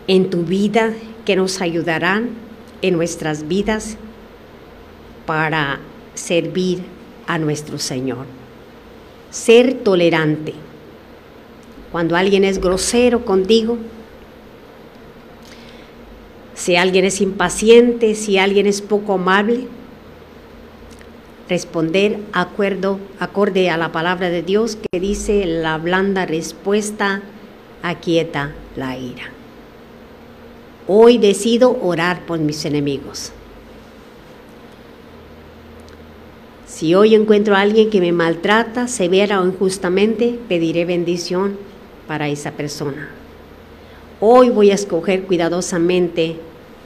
en 0.07 0.31
tu 0.31 0.45
vida, 0.45 0.93
que 1.25 1.37
nos 1.37 1.61
ayudarán 1.61 2.31
en 2.83 2.95
nuestras 2.97 3.49
vidas 3.49 3.97
para 5.27 5.81
servir 6.15 6.83
a 7.27 7.39
nuestro 7.39 7.79
Señor. 7.79 8.44
Ser 9.35 9.74
tolerante. 9.82 10.55
Cuando 11.91 12.14
alguien 12.14 12.45
es 12.45 12.61
grosero 12.61 13.24
contigo, 13.24 13.78
si 16.55 16.76
alguien 16.76 17.05
es 17.05 17.20
impaciente, 17.20 18.14
si 18.14 18.39
alguien 18.39 18.68
es 18.68 18.80
poco 18.80 19.14
amable, 19.14 19.66
responder 21.49 22.20
acuerdo, 22.32 23.01
acorde 23.18 23.70
a 23.70 23.76
la 23.76 23.91
palabra 23.91 24.30
de 24.30 24.45
Dios 24.45 24.76
que 24.76 25.01
dice 25.01 25.45
la 25.47 25.78
blanda 25.78 26.26
respuesta 26.26 27.20
aquieta 27.82 28.55
la 28.76 28.97
ira. 28.97 29.24
Hoy 30.87 31.18
decido 31.18 31.76
orar 31.82 32.24
por 32.24 32.39
mis 32.39 32.64
enemigos. 32.64 33.32
Si 36.75 36.93
hoy 36.97 37.14
encuentro 37.14 37.55
a 37.55 37.61
alguien 37.61 37.89
que 37.89 38.01
me 38.01 38.11
maltrata 38.11 38.89
severa 38.89 39.41
o 39.41 39.47
injustamente, 39.47 40.41
pediré 40.49 40.85
bendición 40.85 41.57
para 42.09 42.29
esa 42.29 42.51
persona. 42.51 43.11
Hoy 44.18 44.51
voy 44.51 44.72
a 44.72 44.75
escoger 44.75 45.22
cuidadosamente 45.22 46.35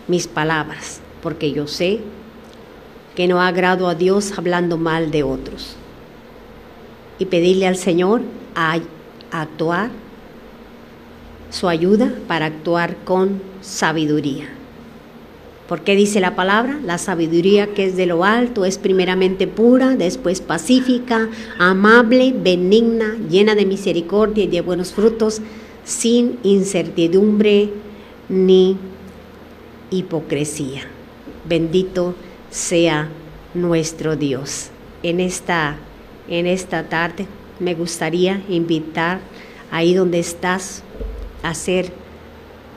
mis 0.07 0.27
palabras, 0.27 1.01
porque 1.23 1.53
yo 1.53 1.67
sé 1.67 2.01
que 3.17 3.29
no 3.29 3.41
agrado 3.41 3.89
a 3.89 3.95
Dios 3.95 4.37
hablando 4.37 4.77
mal 4.77 5.11
de 5.11 5.23
otros. 5.23 5.75
Y 7.19 7.25
pedirle 7.25 7.67
al 7.67 7.77
Señor 7.77 8.21
actuar 9.31 9.89
su 11.49 11.67
ayuda 11.67 12.13
para 12.27 12.45
actuar 12.45 12.95
con 13.07 13.41
sabiduría. 13.63 14.58
Porque 15.69 15.95
dice 15.95 16.21
la 16.21 16.35
palabra, 16.35 16.81
la 16.83 16.97
sabiduría 16.97 17.75
que 17.75 17.85
es 17.85 17.95
de 17.95 18.07
lo 18.07 18.25
alto 18.25 18.65
es 18.65 18.79
primeramente 18.79 19.47
pura, 19.47 19.97
después 19.97 20.41
pacífica, 20.41 21.29
amable, 21.59 22.35
benigna, 22.35 23.17
llena 23.29 23.55
de 23.55 23.67
misericordia 23.67 24.45
y 24.45 24.47
de 24.49 24.63
buenos 24.63 24.93
frutos, 24.93 25.43
sin 25.85 26.39
incertidumbre 26.43 27.69
ni 28.31 28.79
hipocresía. 29.91 30.85
Bendito 31.47 32.15
sea 32.51 33.11
nuestro 33.53 34.17
Dios. 34.17 34.71
En 35.03 35.21
esta, 35.21 35.77
en 36.29 36.47
esta 36.47 36.89
tarde 36.89 37.27
me 37.61 37.75
gustaría 37.75 38.43
invitar 38.49 39.21
ahí 39.71 39.93
donde 39.93 40.19
estás 40.19 40.83
a 41.43 41.51
hacer 41.51 41.93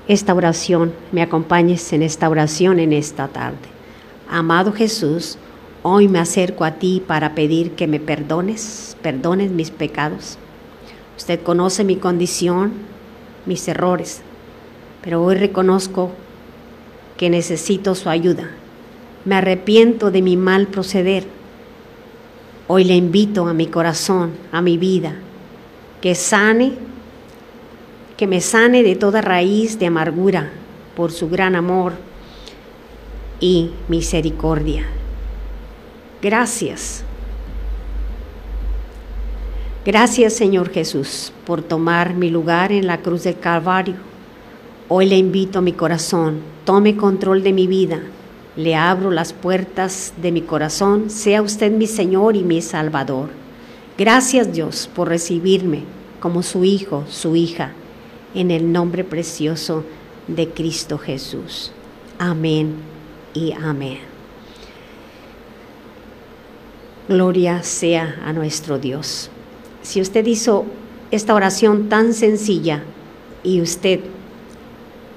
esta 0.08 0.34
oración, 0.34 0.93
me 1.12 1.22
acompañes 1.22 1.93
en 1.93 2.02
esta 2.02 2.30
oración 2.30 2.80
en 2.80 2.91
esta 2.93 3.28
tarde. 3.28 3.58
Amado 4.30 4.72
Jesús, 4.74 5.38
hoy 5.84 6.08
me 6.08 6.20
acerco 6.20 6.66
a 6.66 6.72
ti 6.72 7.04
para 7.06 7.36
pedir 7.36 7.72
que 7.72 7.88
me 7.88 7.99
perdones, 7.99 8.97
perdones 9.02 9.52
mis 9.52 9.72
pecados. 9.72 10.38
Usted 11.18 11.41
conoce 11.41 11.84
mi 11.84 11.97
condición, 11.97 12.72
mis 13.45 13.68
errores, 13.68 14.22
pero 15.04 15.24
hoy 15.24 15.36
reconozco 15.36 16.12
que 17.18 17.30
necesito 17.30 17.93
su 17.93 18.10
ayuda. 18.10 18.49
Me 19.26 19.36
arrepiento 19.36 20.10
de 20.10 20.24
mi 20.24 20.36
mal 20.36 20.68
proceder. 20.68 21.26
Hoy 22.68 22.86
le 22.86 22.95
invito 22.95 23.47
a 23.47 23.54
mi 23.54 23.68
corazón, 23.68 24.32
a 24.52 24.62
mi 24.62 24.78
vida, 24.78 25.14
que 26.02 26.16
sane 26.16 26.74
que 28.22 28.28
me 28.28 28.39
sane 28.39 28.84
de 28.84 28.95
toda 28.95 29.19
raíz 29.19 29.80
de 29.80 29.88
amargura 29.88 30.51
por 30.95 31.11
su 31.11 31.28
gran 31.28 31.55
amor 31.55 31.93
y 33.39 33.72
misericordia. 33.88 34.86
Gracias 36.22 37.03
Gracias 39.84 40.34
Señor 40.34 40.69
Jesús 40.69 41.34
por 41.47 41.63
tomar 41.63 42.13
mi 42.13 42.30
lugar 42.30 42.72
en 42.72 42.86
la 42.86 42.99
cruz 42.99 43.24
del 43.24 43.39
Calvario. 43.39 43.95
Hoy 44.88 45.07
le 45.07 45.17
invito 45.17 45.57
a 45.57 45.63
mi 45.63 45.74
corazón, 45.74 46.41
tome 46.63 46.95
control 46.95 47.41
de 47.41 47.53
mi 47.53 47.65
vida. 47.65 48.01
Le 48.55 48.76
abro 48.76 49.09
las 49.09 49.34
puertas 49.34 50.13
de 50.22 50.32
mi 50.32 50.43
corazón, 50.43 51.09
sea 51.09 51.41
usted 51.41 51.72
mi 51.72 51.88
Señor 51.88 52.36
y 52.36 52.43
mi 52.43 52.61
Salvador. 52.61 53.30
Gracias 53.97 54.53
Dios 54.53 54.88
por 54.93 55.07
recibirme 55.09 55.86
como 56.19 56.43
su 56.43 56.63
hijo, 56.63 57.03
su 57.09 57.36
hija, 57.36 57.72
en 58.34 58.52
el 58.52 58.72
nombre 58.72 59.04
precioso 59.04 59.84
de 60.28 60.50
Cristo 60.50 60.98
Jesús. 60.98 61.72
Amén 62.20 62.76
y 63.34 63.54
amén. 63.54 64.00
Gloria 67.08 67.64
sea 67.64 68.22
a 68.26 68.32
nuestro 68.32 68.78
Dios 68.80 69.30
si 69.82 70.02
usted 70.02 70.26
hizo 70.26 70.66
esta 71.10 71.34
oración 71.34 71.90
tan 71.90 72.14
sencilla 72.14 72.84
y 73.44 73.62
usted 73.62 74.00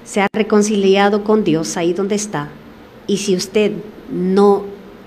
se 0.05 0.21
ha 0.21 0.29
reconciliado 0.33 1.25
con 1.25 1.45
Dios 1.45 1.77
ahí 1.77 1.93
donde 1.93 2.15
está, 2.15 2.49
y 3.07 3.19
si 3.19 3.37
usted 3.37 3.73
no 4.11 4.65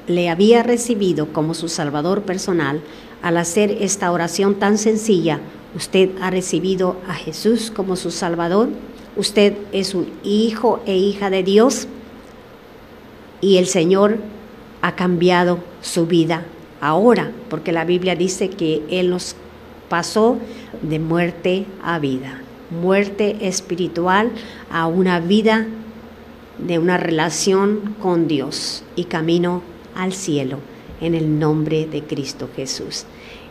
le 0.07 0.29
había 0.29 0.63
recibido 0.63 1.33
como 1.33 1.53
su 1.53 1.67
Salvador 1.67 2.23
personal, 2.23 2.81
al 3.21 3.37
hacer 3.37 3.71
esta 3.81 4.11
oración 4.11 4.55
tan 4.55 4.77
sencilla, 4.77 5.39
usted 5.77 6.09
ha 6.21 6.31
recibido 6.31 6.97
a 7.07 7.13
Jesús 7.13 7.71
como 7.73 7.95
su 7.95 8.09
Salvador, 8.09 8.69
usted 9.15 9.53
es 9.71 9.93
un 9.93 10.09
hijo 10.23 10.81
e 10.87 10.97
hija 10.97 11.29
de 11.29 11.43
Dios. 11.43 11.87
Y 13.41 13.57
el 13.57 13.67
Señor 13.67 14.17
ha 14.81 14.95
cambiado 14.95 15.59
su 15.81 16.07
vida 16.07 16.45
ahora, 16.81 17.31
porque 17.47 17.71
la 17.71 17.85
Biblia 17.85 18.15
dice 18.15 18.49
que 18.49 18.81
Él 18.89 19.11
nos 19.11 19.35
pasó 19.87 20.39
de 20.81 20.97
muerte 20.97 21.65
a 21.83 21.99
vida, 21.99 22.41
muerte 22.71 23.37
espiritual 23.47 24.31
a 24.71 24.87
una 24.87 25.19
vida 25.19 25.67
de 26.57 26.79
una 26.79 26.97
relación 26.97 27.95
con 28.01 28.27
Dios 28.27 28.83
y 28.95 29.03
camino 29.03 29.61
al 29.95 30.13
cielo 30.13 30.57
en 31.01 31.13
el 31.13 31.37
nombre 31.37 31.85
de 31.85 32.01
Cristo 32.01 32.49
Jesús. 32.55 33.05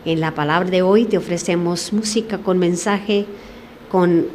En 0.06 0.20
la 0.20 0.36
palabra 0.36 0.70
de 0.70 0.82
hoy 0.82 1.04
te 1.04 1.18
ofrecemos 1.18 1.92
música 1.92 2.38
con 2.38 2.58
mensaje, 2.58 3.26
con 3.90 4.26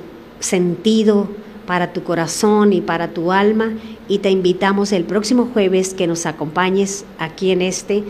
sentido 0.41 1.29
para 1.65 1.93
tu 1.93 2.03
corazón 2.03 2.73
y 2.73 2.81
para 2.81 3.13
tu 3.13 3.31
alma 3.31 3.71
y 4.09 4.17
te 4.17 4.29
invitamos 4.29 4.91
el 4.91 5.05
próximo 5.05 5.49
jueves 5.53 5.93
que 5.93 6.07
nos 6.07 6.25
acompañes 6.25 7.05
aquí 7.19 7.51
en 7.51 7.61
este 7.61 8.03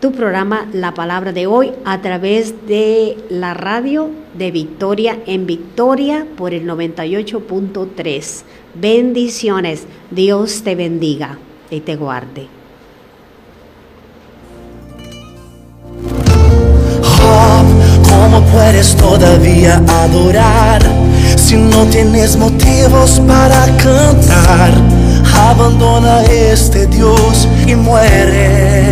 tu 0.00 0.10
programa 0.10 0.66
La 0.72 0.92
Palabra 0.92 1.32
de 1.32 1.46
hoy 1.46 1.70
a 1.84 2.02
través 2.02 2.66
de 2.66 3.16
la 3.30 3.54
radio 3.54 4.10
de 4.36 4.50
Victoria 4.50 5.16
en 5.26 5.46
Victoria 5.46 6.26
por 6.36 6.52
el 6.52 6.66
98.3. 6.66 8.42
Bendiciones, 8.74 9.86
Dios 10.10 10.62
te 10.64 10.74
bendiga 10.74 11.38
y 11.70 11.78
te 11.78 11.94
guarde. 11.94 12.53
Todavía 18.82 19.80
adorar 20.04 20.82
si 21.36 21.56
no 21.56 21.84
tienes 21.86 22.36
motivos 22.36 23.20
para 23.26 23.66
cantar? 23.76 24.72
Abandona 25.48 26.22
este 26.22 26.86
Dios 26.88 27.46
y 27.66 27.76
muere. 27.76 28.90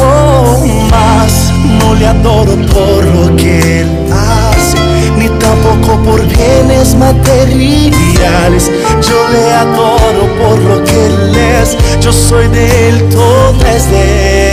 Oh, 0.00 0.64
más 0.90 1.52
no 1.80 1.94
le 1.94 2.06
adoro 2.06 2.56
por 2.72 3.04
lo 3.04 3.36
que 3.36 3.82
él 3.82 3.88
hace, 4.10 4.78
ni 5.18 5.28
tampoco 5.38 6.02
por 6.02 6.26
bienes 6.26 6.94
materiales. 6.94 8.70
Yo 9.02 9.28
le 9.32 9.52
adoro 9.52 10.24
por 10.40 10.58
lo 10.58 10.84
que 10.84 11.06
él 11.06 11.36
es, 11.36 11.76
yo 12.00 12.12
soy 12.12 12.48
de 12.48 12.88
él, 12.88 13.08
todo 13.10 13.66
es 13.66 13.90
de 13.90 14.48
él 14.48 14.51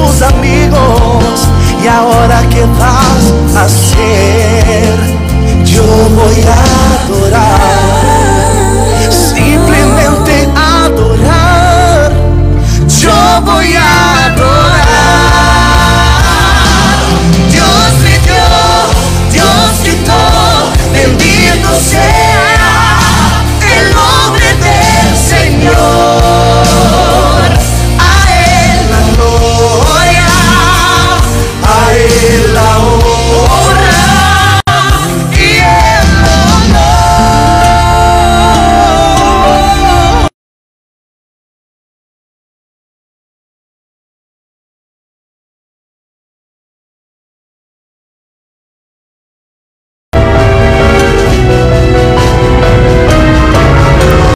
tus 0.00 0.22
amigos 0.22 1.48
y 1.82 1.86
ahora 1.86 2.42
qué 2.50 2.64
vas 2.78 3.56
a 3.56 3.64
hacer? 3.64 4.94
Yo 5.64 5.84
voy 6.18 6.38
a 6.46 6.58
adorar, 7.04 8.30
simplemente 9.10 10.48
adorar. 10.56 12.12
Yo 12.88 13.42
voy 13.44 13.74
a 13.76 14.19
la. 32.54 32.99